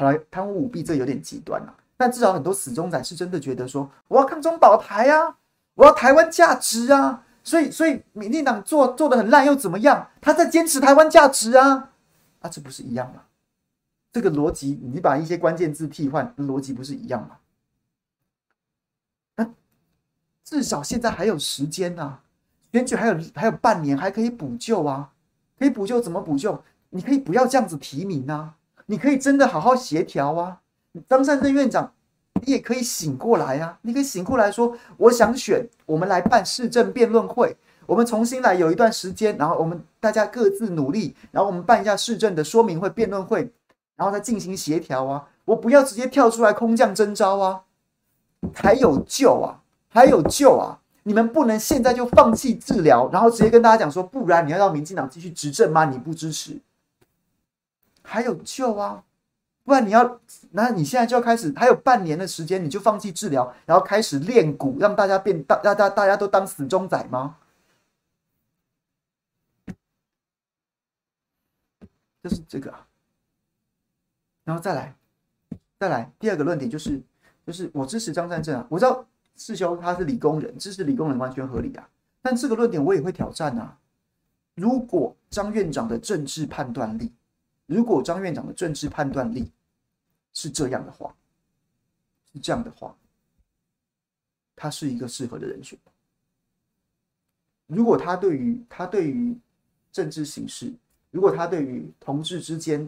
[0.00, 5.36] 好了，贪污舞弊这有点极端了、但至少很多死忠仔是真的觉得说，我要抗中保台啊，
[5.74, 7.26] 我要台湾价值啊。
[7.44, 10.08] 所以，所以民进党做做得很烂又怎么样？
[10.22, 11.90] 他在坚持台湾价值啊。
[12.40, 13.24] 啊，这不是一样吗？
[14.10, 17.36] 这个逻辑，你把一些关键字替换，逻辑不是一样吗？
[19.36, 19.52] 那
[20.42, 22.22] 至少现在还有时间啊。
[22.72, 25.12] 选举还有还有半年，还可以补救啊！
[25.58, 26.62] 可以补救怎么补救？
[26.88, 28.54] 你可以不要这样子提名啊！
[28.90, 30.58] 你可以真的好好协调啊！
[31.08, 31.92] 张善政院长，
[32.44, 33.78] 你也可以醒过来啊！
[33.82, 43.52] 你可以醒过来说，我想选，我们来办市政辩论会，我们重新来有一段时间，然后我们大家各自努力，然后我们办一下市政的说明会、辩论会，
[43.94, 45.28] 然后再进行协调啊！
[45.44, 47.62] 我不要直接跳出来空降征召啊！
[48.52, 49.62] 还有救啊！
[49.88, 50.80] 还有救啊！
[51.04, 55.84] 你们不能现在就放弃治疗，然后直接跟大家讲说，不然你要让民进党继续执政吗？
[55.84, 56.58] 你不支持，
[58.10, 59.04] 还有救啊！
[59.62, 67.36] 不然你要，那你现在就要开始，还有半年的时间，你就放弃治疗，然后开始练蛊，让大家变大，大家大家都当死忠仔吗？
[72.22, 72.74] 就是这个，
[74.44, 74.94] 然后再来，
[75.78, 77.00] 再来第二个论点就是，
[77.46, 79.06] 就是我支持张善政啊，我知道。
[79.36, 81.88] 世修他是理工人，支持理工人完全合理啊。
[82.20, 83.78] 但这个论点我也会挑战啊。
[84.54, 87.10] 如果张院长的政治判断力，
[87.70, 89.48] 如果张院长的政治判断力
[90.32, 91.14] 是这样的话，
[92.32, 92.92] 是这样的话，
[94.56, 95.78] 他是一个适合的人选。
[97.68, 99.38] 如果他对于他对于
[99.92, 100.74] 政治形势，
[101.12, 102.84] 如果他对于同志之间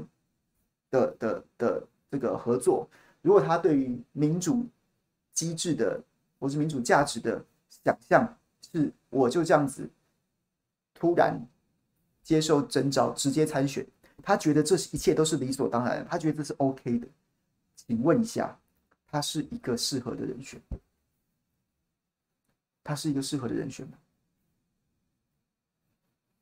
[0.90, 2.88] 的的的这个合作，
[3.20, 4.66] 如果他对于民主
[5.32, 6.02] 机制的
[6.40, 7.44] 或是民主价值的
[7.84, 8.36] 想象
[8.72, 9.88] 是，我就这样子
[10.92, 11.40] 突然
[12.24, 13.86] 接受征召，直接参选。
[14.22, 17.06] 他觉得这一切都是理所当然，他觉得这是 OK 的。
[17.74, 18.56] 请问一下，
[19.10, 20.60] 他是一个适合的人选？
[22.84, 23.98] 他是一个适合的人选吗？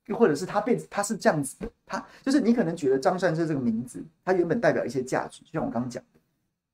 [0.07, 6.21] 又或者是他变，他是这样子的，他就是你可能觉得张善政这个名字，他原本代表一些价值，就像我刚刚讲的，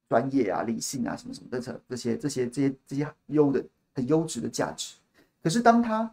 [0.09, 3.63] 专业啊、理性啊什么什么的这这些这些这些这些优的
[3.95, 4.95] 很优质的价值。
[5.43, 6.13] 可是当他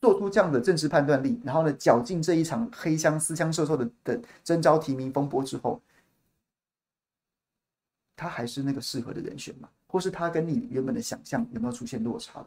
[0.00, 5.80] 做出这样的政治判断力，然后呢，绞尽这一场黑箱私相授受的的征召提名风波之后，
[8.16, 9.68] 他还是那个适合的人选吗？
[9.86, 12.46] 或是他跟你原本的想象有没有出现落差？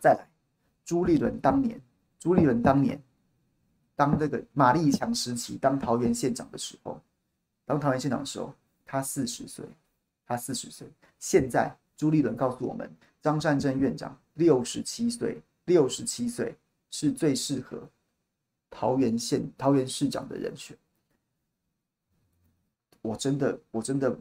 [0.00, 0.26] 再来，
[0.84, 1.80] 朱立伦当年。
[2.18, 3.02] 朱立伦当年
[3.96, 7.00] 当这个马立强时期当桃园县长的时候，
[7.64, 9.64] 当桃园县长的时候，他四十岁，
[10.26, 10.86] 他四十岁。
[11.18, 12.90] 现在朱立伦告诉我们，
[13.22, 15.40] 张善政院长六十七岁，
[15.70, 16.56] 六十七岁
[16.90, 17.88] 是最适合
[18.68, 20.76] 桃园县桃园市长的人选。
[23.00, 24.18] 我真的，我真的，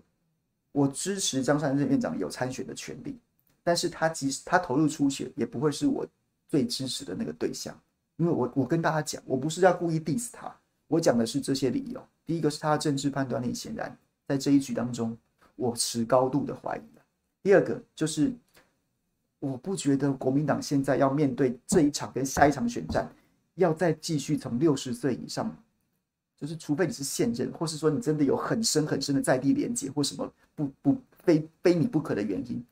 [0.71, 3.17] 我支持张善政院长有参选的权利，
[3.63, 6.05] 但是他即使他投入初选，也不会是我
[6.47, 7.75] 最支持的那个对象。
[8.17, 10.55] 因为我我跟大家讲，我不是要故意 diss 他，
[10.87, 12.07] 我讲的是这些理由。
[12.27, 13.97] 第一个是他的政治判断力显然
[14.27, 15.17] 在这一局当中，
[15.55, 16.81] 我持高度的怀疑。
[17.41, 18.31] 第二个就是，
[19.39, 23.09] 我不觉得国民党现在要面对这一场跟下一场选战，
[23.55, 25.55] 要再继续从六十岁以上，
[26.37, 32.63] 就是除非你是现任，或是说你真的有很深很深的在地连结或什么不不非非你不可的原因，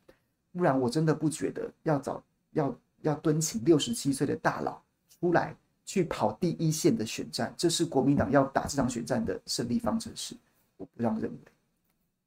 [0.51, 4.81] 不然我真的不觉得要找要要敦请六十七岁的大佬。
[5.19, 10.35] 出来去跑第一线的选战，这是国民党要打这场选战的胜利方程式，
[10.77, 11.37] 我不这样认为。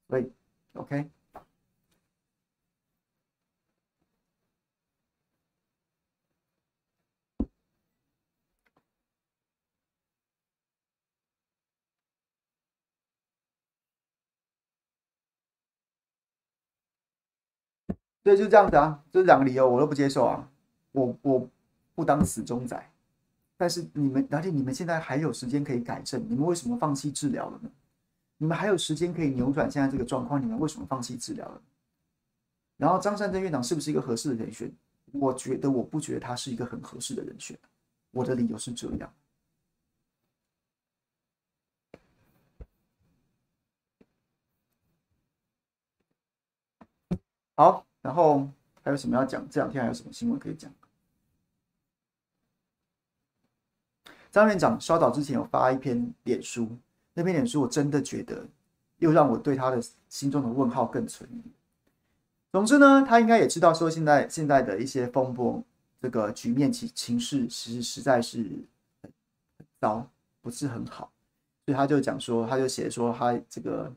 [0.08, 0.28] 所以
[0.72, 1.08] ，OK，
[18.22, 20.48] 对就这样子啊，这两个理由我都不接受啊，
[20.92, 21.48] 我我。
[21.92, 22.90] 不当死忠仔，
[23.58, 27.70] 但是你们，而且你们现在还有时间可以改正，你们为什么放弃治疗了呢？
[28.38, 31.60] 你们还有时间可以扭转现在这个状况，你们为什么放弃治疗了？
[32.78, 34.72] 然后张善政院长是不是一个合适的人选？
[35.12, 37.58] 我觉得我不觉得他是一个很合适的人选，
[38.12, 39.12] 我的理由是这样。
[47.56, 48.48] 好，然后
[48.82, 49.46] 还有什么要讲？
[49.48, 50.72] 这两天还有什么新闻可以讲？
[54.30, 56.68] 张院长稍早之前有发一篇脸书，
[57.14, 58.46] 那篇脸书我真的觉得
[58.98, 61.42] 又让我对他的心中的问号更存疑。
[62.52, 65.62] 总之呢，他应该也知道说现在现在的一些风波，
[66.00, 68.38] 这个局面其情势实实在是
[69.02, 69.12] 很
[69.80, 70.08] 糟，
[70.40, 71.10] 不是很好，
[71.66, 73.92] 所以他就讲说，他就写说他这个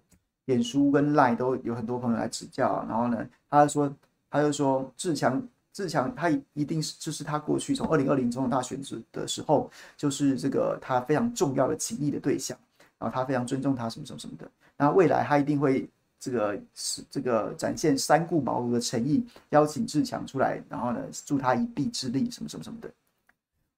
[0.46, 3.94] 脸书跟 Line 都有很多朋友来指教，然后呢，他说
[4.30, 5.42] 他就说志强。
[5.76, 9.68] 志强，他一定是就是他过去从二零二零总统大选之的时候，
[9.98, 12.56] 就是这个他非常重要的情谊的对象，
[13.00, 14.48] 然后他非常尊重他什么什么什么的。
[14.78, 15.90] 然后未来他一定会
[16.20, 22.88] 这个是这个展现三顾茅庐的诚意，邀请志强出来，然后呢助他一臂之力什么什么什么的。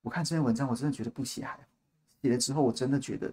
[0.02, 1.58] 我看这篇文章，我真的觉得不写还
[2.22, 3.32] 写了之后，我真的觉得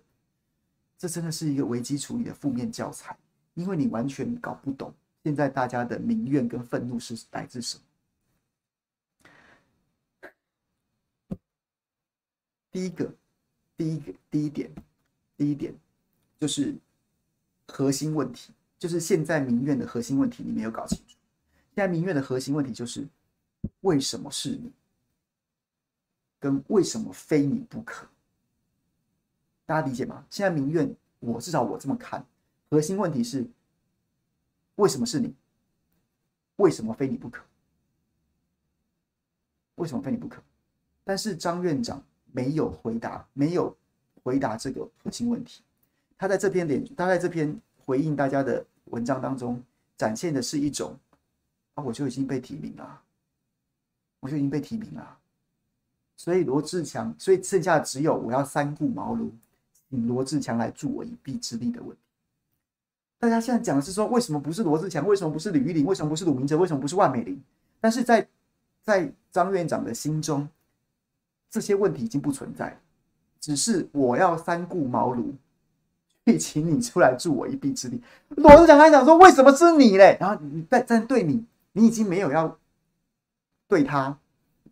[0.96, 3.16] 这真的是一个危机处理的负面教材，
[3.54, 4.92] 因为你完全搞不懂
[5.22, 7.84] 现在大家的民怨跟愤怒是来自什么。
[12.70, 13.14] 第一个，
[13.76, 14.70] 第一个，第一点，
[15.36, 15.74] 第一点
[16.40, 16.74] 就是
[17.68, 21.16] 核心问题，就是现在民怨的核心问题，你没有搞清楚。
[21.74, 23.06] 现在民怨的核心问题就是
[23.82, 24.72] 为什么是你，
[26.40, 28.06] 跟为什么非你不可？
[29.66, 30.26] 大家理解吗？
[30.30, 32.26] 现在民怨，我至少我这么看，
[32.72, 33.46] 核心问题是
[34.76, 35.34] 为什么是你，
[36.56, 37.44] 为什么非你不可？
[39.74, 40.42] 为什么非你不可？
[41.04, 42.02] 但是张院长。
[42.34, 43.76] 没有回答，没有
[44.22, 45.62] 回答这个核心问题。
[46.16, 47.54] 他在这篇脸，他在这篇
[47.84, 49.62] 回应大家的文章当中，
[49.98, 50.98] 展现的是一种
[51.74, 53.02] 啊，我就已经被提名了，
[54.18, 55.18] 我就已经被提名了。
[56.16, 59.30] 所以罗志强，所以剩下只有我要三顾茅庐，
[59.90, 62.02] 请罗志强来助我一臂之力的问题。
[63.22, 65.06] 大家现在讲的是说，为什么不是罗志强？
[65.06, 65.86] 为什么不是李玉玲？
[65.86, 66.58] 为什么不是鲁明哲？
[66.58, 67.40] 为什么不是万美玲？
[67.80, 68.26] 但是在
[68.82, 70.48] 在张院长的心中。
[71.48, 72.80] 这些问题已经不存在，
[73.38, 75.26] 只是我要三顾茅庐，
[76.26, 78.02] 去 请你出来助我一臂之力。
[78.30, 80.16] 罗志祥还讲说，为什么是你嘞？
[80.18, 81.44] 然后你在在对你，
[81.74, 82.58] 你已经没有要
[83.68, 84.18] 对他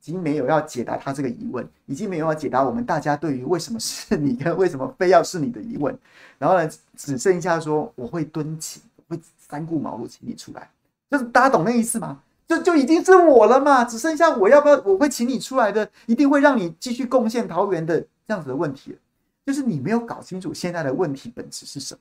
[0.01, 5.97] 已经没有要解答他这个疑问，已经没有要解答我们大家对于为什么是你跟为什么非要是你的疑问，
[6.39, 10.71] 然后呢，只剩下说我会蹲请，我会三顾茅庐请你出来，
[11.11, 12.23] 就是大家懂那意思吗？
[12.49, 18.97] 就就已经是我了嘛，只剩下我要不要我会请你出来的，一定会让你继续贡献桃园的这样子的问题，
[19.45, 22.01] 就是你没有搞清楚现在的问题本质是什么，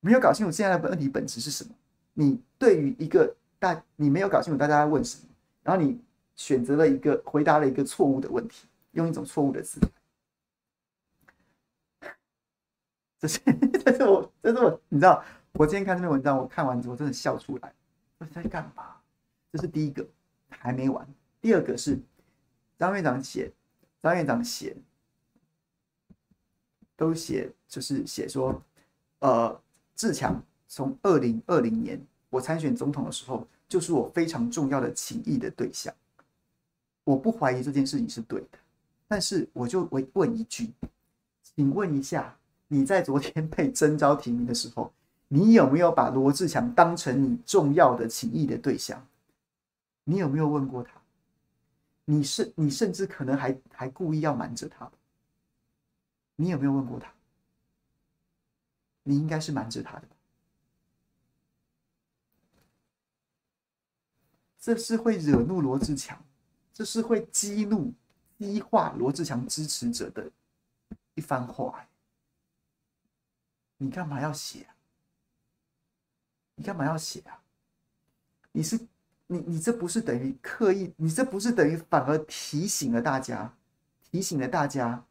[0.00, 1.70] 没有搞清楚现在的问题本质是什么，
[2.12, 5.22] 你对于一个大你没有搞清楚大家在问什么，
[5.62, 5.98] 然后你
[6.40, 9.90] 选择了一个回答了一个错误的问题，用一种错误的姿态，
[13.18, 13.38] 这是
[13.84, 15.22] 这是我这是我你知道，
[15.52, 17.74] 我今天看这篇文章，我看完之后真的笑出来，
[18.16, 18.96] 我在干嘛？
[19.52, 20.08] 这是第一个，
[20.48, 21.06] 还没完。
[21.42, 22.00] 第二个是
[22.78, 23.52] 张院长写，
[24.00, 24.74] 张院长写
[26.96, 28.62] 都写，就是写说，
[29.18, 29.60] 呃，
[29.94, 35.94] 志强从二零二零年我参选总统的时候，就是我非常重要的情谊的对象。
[37.10, 38.58] 我不怀疑这件事情是对的，
[39.08, 40.72] 但是我就问问一句，
[41.42, 42.36] 请问一下，
[42.68, 44.92] 你在昨天被征召提名的时候，
[45.26, 49.04] 你有没有把罗志强当成你重要的请益的对象？
[50.04, 50.92] 你有没有问过他？
[52.04, 54.88] 你是你甚至可能还还故意要瞒着他。
[56.36, 57.12] 你有没有问过他？
[59.02, 60.14] 你应该是瞒着他的吧？
[64.60, 66.22] 这是会惹怒罗志强，
[66.80, 67.92] 这是会激怒、
[68.38, 70.30] 激化罗志强支持者的
[71.14, 71.86] 一番话。
[73.76, 74.72] 你干嘛要写啊？
[76.54, 77.38] 你干嘛要写啊？
[78.52, 78.80] 你是？
[79.26, 80.90] 你你这不是等于刻意？
[80.96, 83.54] 你这不是等于反而提醒了大家，
[84.10, 85.04] 提醒了大家，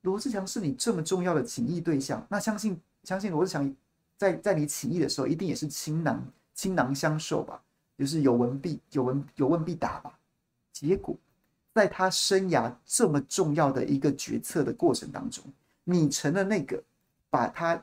[0.00, 2.26] 罗志强是你这么重要的情谊对象。
[2.30, 3.76] 那相信相信罗志强
[4.16, 7.62] 在在你请益的时候，一定也是倾囊倾囊相授吧？
[7.98, 10.18] 就是有问必有问有问必答吧？
[10.84, 11.16] 结果
[11.72, 15.42] 在他生涯这么重要的一个决策的过程当中，
[15.82, 16.82] 你成了那个
[17.30, 17.82] 把他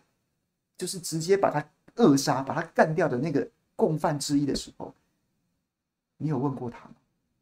[0.78, 4.94] 就是直接把他扼杀、把他干掉的那个共犯之一的时候。
[6.18, 6.96] 你有问过他吗？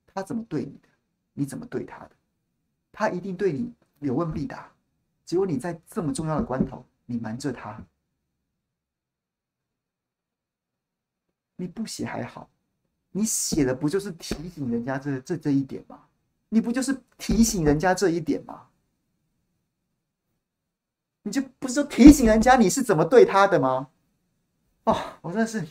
[0.07, 0.87] 他怎么对你的？
[1.33, 2.11] 你怎么对他的？
[2.93, 4.71] 他一定对你有问必答。
[5.25, 7.85] 结果你在这么重要的关头，你瞒着他，
[11.57, 12.49] 你不写还好，
[13.11, 15.99] 你写的不就是提醒人家这这这一点吗？
[16.49, 18.63] 你不就是提醒人家这一点吗？
[21.23, 23.89] 你就不是说提醒人家你是怎么对他的吗？
[24.85, 25.61] 哦，我真的是。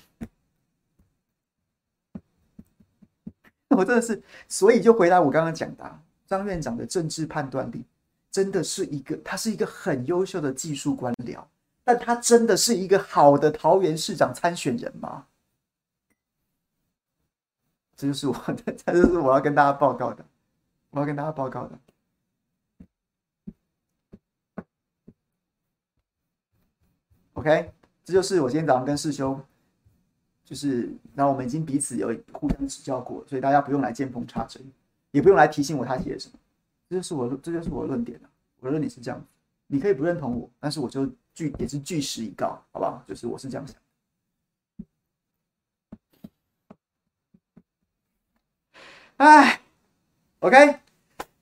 [3.70, 7.84] 我真的是，所以就回答我刚刚讲的，张院长的政治判断力
[8.30, 11.44] 真的是一个，他是一个很优秀的技术官僚，
[11.84, 15.26] 但他真的是一个好的桃园市长参选人吗？
[17.98, 20.24] 这就是我的， 这就是我要跟大家报告的，
[20.90, 21.76] 我要跟大家报告的。
[27.32, 27.72] OK，
[28.04, 29.38] 这就是我今天早上跟师兄。
[30.44, 34.62] 就是，那我们已经彼此有互相指教过，所以大家不用来见缝插针，
[35.10, 36.38] 也不用来提醒我他写什么。
[36.88, 38.18] 这就是我，这就是我的论点。
[38.60, 39.22] 我的论点是这样，
[39.66, 43.02] 你可以不认同我，但是我就据也是据实以告，好不好？
[43.06, 43.76] 就是我是这样想。
[49.18, 49.60] 哎
[50.40, 50.56] ，OK，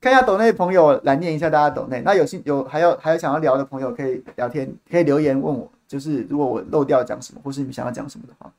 [0.01, 2.03] 看一下抖内朋友来念一下大家抖内。
[2.05, 8.53] 那有兴有还有还有想要聊的朋友可以聊天，可以留言问我，就是如果我漏掉讲什么，或是你们想要讲什么的话。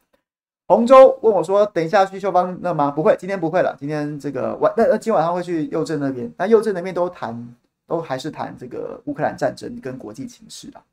[0.67, 2.91] 洪州问我说：“等一下去秀芳那吗？
[2.91, 3.75] 不会，今天不会了。
[3.79, 6.29] 今天这个晚那那今晚上会去右镇那边。
[6.37, 7.55] 那右镇那边都谈，
[7.87, 10.83] 都还是谈这个乌克兰战争跟国际情势啦。”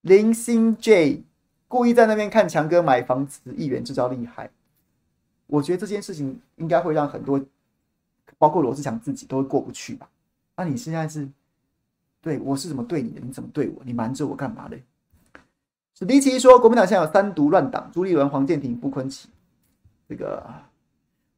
[0.00, 1.22] 林星 J
[1.68, 4.50] 故意在那边看强哥买房子，议员这招厉害。
[5.50, 7.38] 我觉得这件事情应该会让很多，
[8.38, 10.08] 包括罗志祥自己都会过不去吧？
[10.56, 11.28] 那你现在是
[12.20, 13.20] 对我是怎么对你的？
[13.20, 13.82] 你怎么对我？
[13.84, 14.84] 你瞒着我干嘛嘞？
[15.94, 19.26] 史迪奇说：“国民党现在有三独乱党，朱立伦、黄建庭、傅崐萁。
[20.08, 20.42] 这个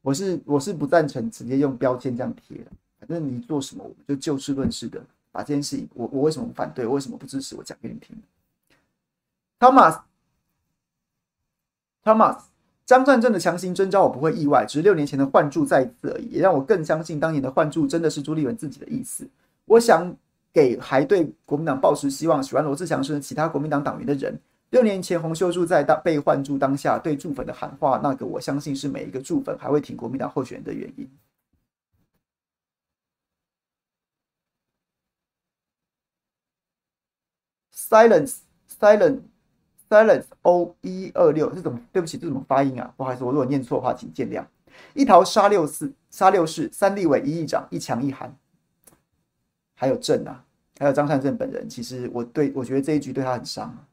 [0.01, 2.71] 我是我是不赞成直接用标签这样贴的。
[2.99, 8.15] 反正你做什么，我们就就事论事的把这件事情，我我为什么不反对，我为什么不支持，我讲给你听。
[9.59, 12.43] ”Thomas，Thomas，
[12.85, 19.25] 张善政的强行征召我不会意外，只是六年前的换注再一次而已，也让我更相信当年的换注真的是朱立伦自己的意思。
[19.65, 20.13] 我想
[20.51, 24.37] 给还对国民党抱持希望、喜欢罗志祥甚至其他国民党党员的人。
[24.71, 31.09] 六年前，洪秀柱在当被换注当下对柱粉的喊话，那个我相信是每一个柱粉还会挺国民党候选人的原因。
[37.71, 38.37] Silence,
[38.79, 39.32] silence.
[39.93, 41.79] Silence O 一二六，这怎么？
[41.91, 42.91] 对不起，这怎么发音啊？
[42.97, 44.43] 不好意思，我如果念错的话，请见谅。
[44.95, 48.35] 一桃杀六四杀六四，三立委一议长一强一韩，
[49.75, 50.43] 还有郑啊，
[50.79, 51.69] 还有张善政本人。
[51.69, 53.85] 其实我对我觉得这一局对他很伤。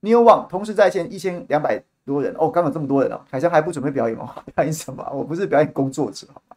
[0.00, 4.28] New One 同时在线一千两百多人哦，刚有这么多人哦，凯翔还不准备表演哦？
[4.54, 5.02] 表演什么？
[5.14, 6.56] 我不是表演工作者好吗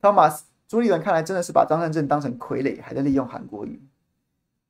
[0.00, 3.82] ？Thomas 朱立伦看来真的是把张善政当成傀儡，还在利用韩国瑜。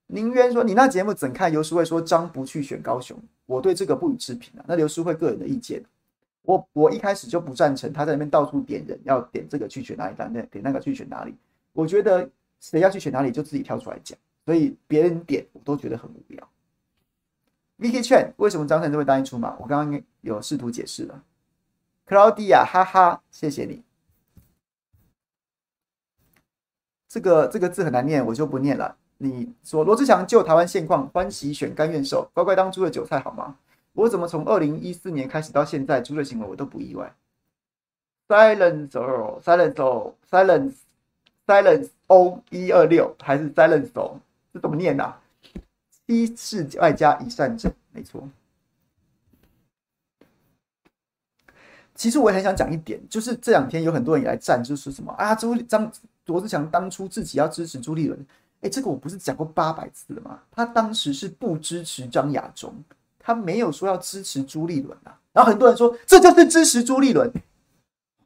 [0.06, 1.50] 宁渊说：“你那节目怎看？
[1.50, 4.64] 刘书慧说张不去选高雄，我对这个不予置评啊。
[4.68, 5.82] 那刘书慧个人的意见，
[6.42, 11.34] 我我一开始就不赞成他在那边到处点人，要点这个去选哪里，点点那个去选哪里。
[11.72, 12.28] 我觉得
[12.60, 16.48] 谁要去选哪里就自己跳出来讲，所以别人点我都觉得很无聊。
[17.78, 19.56] Vicky 劝为什么张善政会答应出马？
[19.58, 21.24] 我刚刚有试图解释了。
[22.06, 23.82] Claudia 哈哈，谢谢你。
[27.08, 33.56] 这个这个字很难念，我就不念了。”你说罗志祥就台湾现况欢喜选甘愿受，乖乖当猪的韭菜好吗？
[33.94, 37.14] 我怎么从二零一四年开始到现在猪的行为我都不意外。
[38.28, 38.90] Silence
[39.40, 40.74] Silence Silence
[41.46, 44.20] Silence O 一二六还是 Silence O？
[44.52, 45.20] 这怎么念啊？
[46.06, 48.28] 七世外加一善政，没错。
[51.94, 55.90] 其实我也很想讲一点，就是这两天有很多人也来站，就是什么啊朱张
[56.26, 58.26] 罗志祥当初自己要支持朱立伦。
[58.64, 60.40] 哎，这个我不是讲过八百次了吗？
[60.50, 62.74] 他当时是不支持张亚中，
[63.18, 65.20] 他没有说要支持朱立伦啊。
[65.34, 67.30] 然后很多人说这就是支持朱立伦，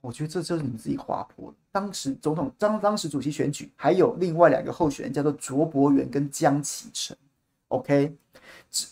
[0.00, 1.52] 我觉得这就是你们自己滑坡。
[1.72, 7.16] 当时总统当当时主席选举还有另外两个候选人叫做卓博源跟江启臣。
[7.68, 8.14] OK，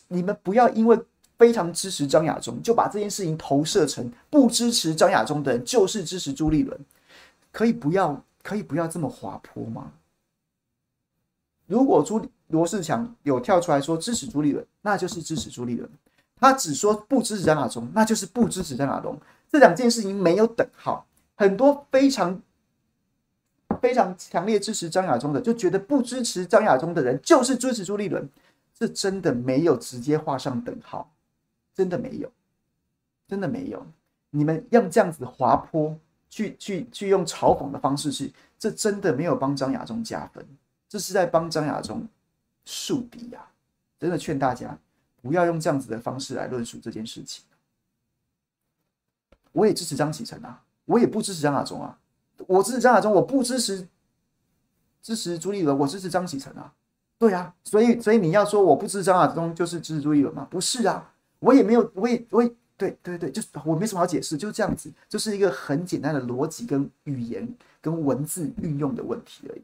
[0.09, 0.98] 你们不要因为
[1.39, 6.77] 非常支持张亚中，就把这件事情投射成不支持张亚中的人就是支持朱立伦，
[7.52, 9.93] 可以不要可以不要这么滑坡吗？
[11.67, 15.89] 如果朱罗世强有跳出来说支持朱立伦，那就是支持朱立伦；
[16.37, 19.19] 他只说不支持张亚中，那就是不支持张亚中。
[19.51, 21.07] 这两件事情没有等号。
[21.35, 22.41] 很多非常
[23.81, 28.29] 非常强烈支持张亚中的，就觉得不支持张亚中的人就是支持朱立伦。
[28.79, 31.11] 这真的没有直接画上等号，
[31.75, 32.31] 真的没有，
[33.27, 33.87] 真的没有。
[34.31, 35.99] 你们用这样子滑坡
[36.29, 40.47] 去去去用嘲讽的方式去，这真的没有帮张亚中加分。
[40.97, 42.09] 这是在帮张亚中
[42.64, 43.47] 树敌呀！
[43.98, 44.78] 真的劝大家
[45.20, 47.44] 不要用这样子的方式来论述这件事情。
[49.52, 51.98] 我也支持张启臣啊，我也不支持张亚中啊。
[52.47, 53.86] 我支持张亚中，我不支持
[55.02, 56.73] 支持朱立伦，我支持张启臣啊。
[57.18, 60.48] 对啊，所以所以你要说我不支持张亚中，就是支持朱立伦吗？
[60.51, 67.47] 不是啊，我也没有，我也我也对对对，就是我没什么好解释，就是这样子，就是一个很简单的逻辑跟语言
[67.82, 69.62] 跟文字运用的问题而已。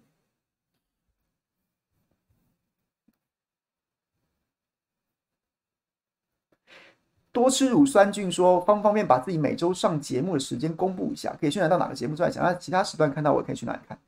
[7.32, 12.44] 多吃乳酸菌说方不方便把自己每周上节目的时间公布一下，可以宣传到哪个节目出来讲？
[12.44, 13.98] 那其他时段看到我可以去哪里看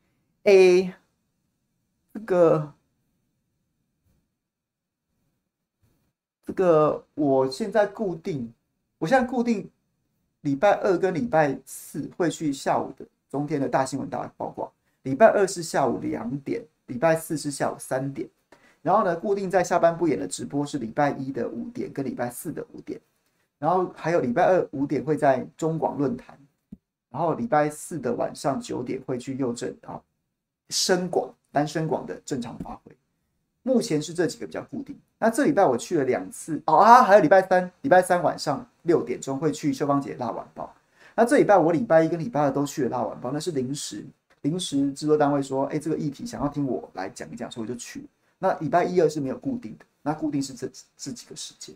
[0.42, 0.94] ？A
[2.12, 2.72] 这个
[6.44, 8.52] 这个我现在固定，
[8.98, 9.70] 我现在固定
[10.42, 14.70] 礼拜二跟礼拜四会去下午的中天的大新闻大曝光，
[15.04, 18.28] 礼拜二是下午两点，礼拜四是下午三点，
[18.82, 23.00] 然后呢，固定在下班不演的直播是礼拜一的五点跟礼拜四的五点。
[23.64, 26.38] 然后还有礼拜二五点会在中广论坛，
[27.08, 29.98] 然后礼拜四的晚上九点会去右正啊，
[30.68, 32.92] 深广单深广的正常发挥。
[33.62, 34.94] 目前是这几个比较固定。
[35.18, 40.70] 那这礼拜我去了两次哦啊，还有礼拜三，礼拜三晚上六点钟会去秀芳姐辣晚报。
[41.14, 44.04] 那这礼拜我礼拜一跟礼拜二都去了辣晚报，那是临时
[44.42, 48.04] 临时制作单位说，哎，这个议题想要听我来讲一讲，所以我就去。
[48.38, 51.74] 那礼拜一二是没有固定的，那固定是这这几个时间。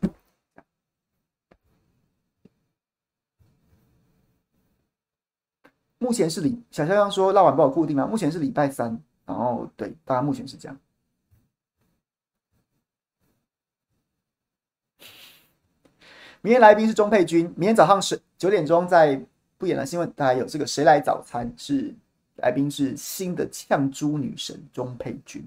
[5.98, 8.06] 目前是礼小肖央说，辣晚报固定吗？
[8.06, 10.78] 目前是礼拜三，然后对，大家目前是这样。
[16.40, 19.20] 明天来宾是钟佩君，明天早上是九点钟在
[19.58, 21.92] 不演了新闻台有这个谁来早餐，是
[22.36, 25.44] 来宾是新的呛猪女神钟佩君。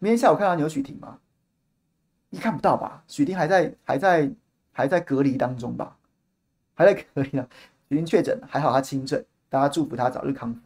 [0.00, 1.18] 明天下午看到你有许婷吗？
[2.30, 3.02] 你看不到吧？
[3.08, 4.30] 许婷还在还在
[4.70, 5.96] 还在隔离当中吧？
[6.74, 7.48] 还在隔离呢。
[7.88, 10.60] 许婷确诊，还好她轻症，大家祝福她早日康复。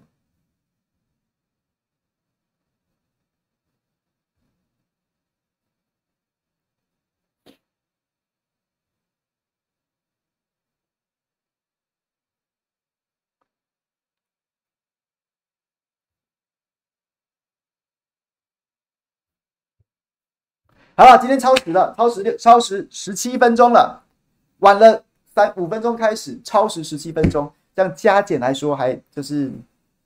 [20.95, 24.03] 好了，今天超时了，超时六，超时十七分钟了，
[24.59, 25.03] 晚了
[25.35, 29.49] 三五分钟开始，超时十七分钟，这样加减来说还就是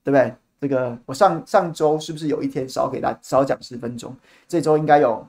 [0.05, 0.35] 对不对？
[0.59, 4.17] 这个我上上周是不是有一天少给大少讲十分钟？
[4.49, 5.27] 这周应该有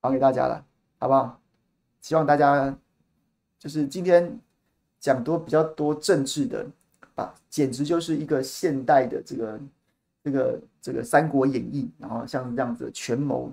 [0.00, 0.64] 还给大家了，
[0.98, 1.38] 好不好？
[2.00, 2.74] 希望大家
[3.58, 4.40] 就是今天
[4.98, 6.66] 讲多比较多政治的，
[7.14, 9.60] 啊，简直就是一个现代的这个
[10.22, 13.50] 这个这个《三国演义》，然后像这样子权谋，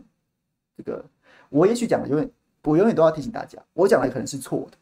[0.77, 1.03] 这个
[1.49, 2.29] 我也许讲的永远，
[2.63, 4.77] 我永远都要提醒大家，我讲的可能是错的，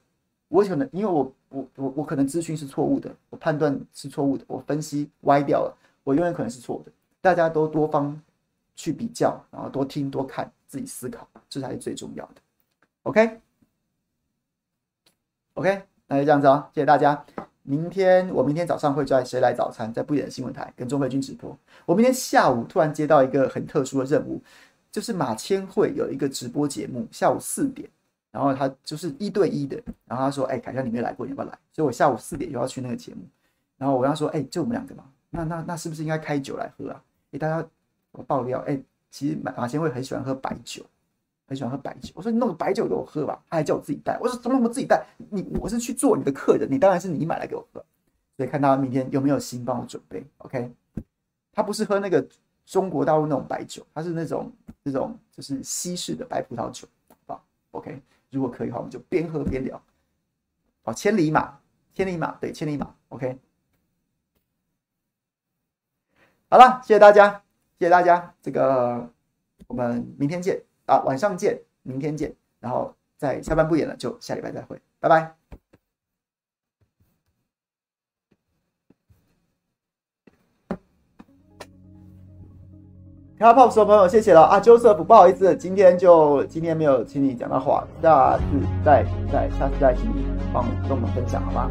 [0.48, 6.92] 我可能因为我我我我可能资讯是错误的，我判断是错误的，我分析歪掉了，我永远可能是错的，
[7.22, 8.22] 大家都多方
[8.76, 12.36] 去比较，然后多听多看，自己思考，这才是最重要的。
[13.04, 13.40] OK。
[15.56, 17.26] OK，那就这样子哦，谢谢大家。
[17.70, 21.56] 明天我明天早上会在《谁来早餐》在不远的新闻台跟钟慧君直播。
[21.86, 24.42] 我明天下午突然接到一个很特殊的任务，
[24.90, 27.86] 就是马千惠有一个直播节目，下午四点，
[28.32, 29.76] 然后他就是一对一的，
[30.06, 33.20] 然后他说：“哎，凯翔你没来过，你要不要来？”所以我下午四点就要去那个节目。
[33.78, 37.68] 然后我跟他说：“哎，就我们两个嘛，那那那是不是应该开酒来喝啊？”给大家
[38.14, 38.82] 我爆料，哎，
[39.12, 40.86] 其实马马千惠很喜欢喝白酒。
[41.48, 44.20] 很喜欢喝白酒，我说你弄个白酒给我喝吧，他还叫我自己带。
[44.20, 45.06] 我说怎么我自己带？
[45.30, 47.84] 你我是去做你的客人，你当然是你买来给我喝。
[48.36, 50.24] 所以看他明天有没有心帮我准备。
[50.40, 50.72] OK，
[51.54, 52.24] 他不是喝那个
[52.66, 54.52] 中国大陆那种白酒，他是那种
[54.84, 56.88] 那种就是西式的白葡萄酒，
[57.26, 57.42] 好
[57.72, 58.00] ？OK，
[58.30, 59.82] 如果可以的话，我们就边喝边聊。
[60.84, 61.58] 好，千里马，
[61.94, 62.94] 千里马，对，千里马。
[63.10, 63.40] OK，
[66.50, 67.42] 好了，谢谢大家，
[67.80, 69.10] 谢谢大家，这个
[69.66, 70.67] 我们明天见。
[70.88, 75.36] 啊，晚上见，明天见，然后在下班不演了，就下礼拜再会，拜拜。
[83.40, 88.44] Hello，Pop 所有朋友，谢谢了啊，Joseph，不好意思，今天就今天没有请你讲到话，下次
[88.84, 91.70] 再再下次再请你帮跟我们分享，好吗？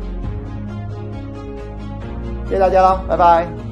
[2.44, 3.65] 谢谢大家了，拜拜。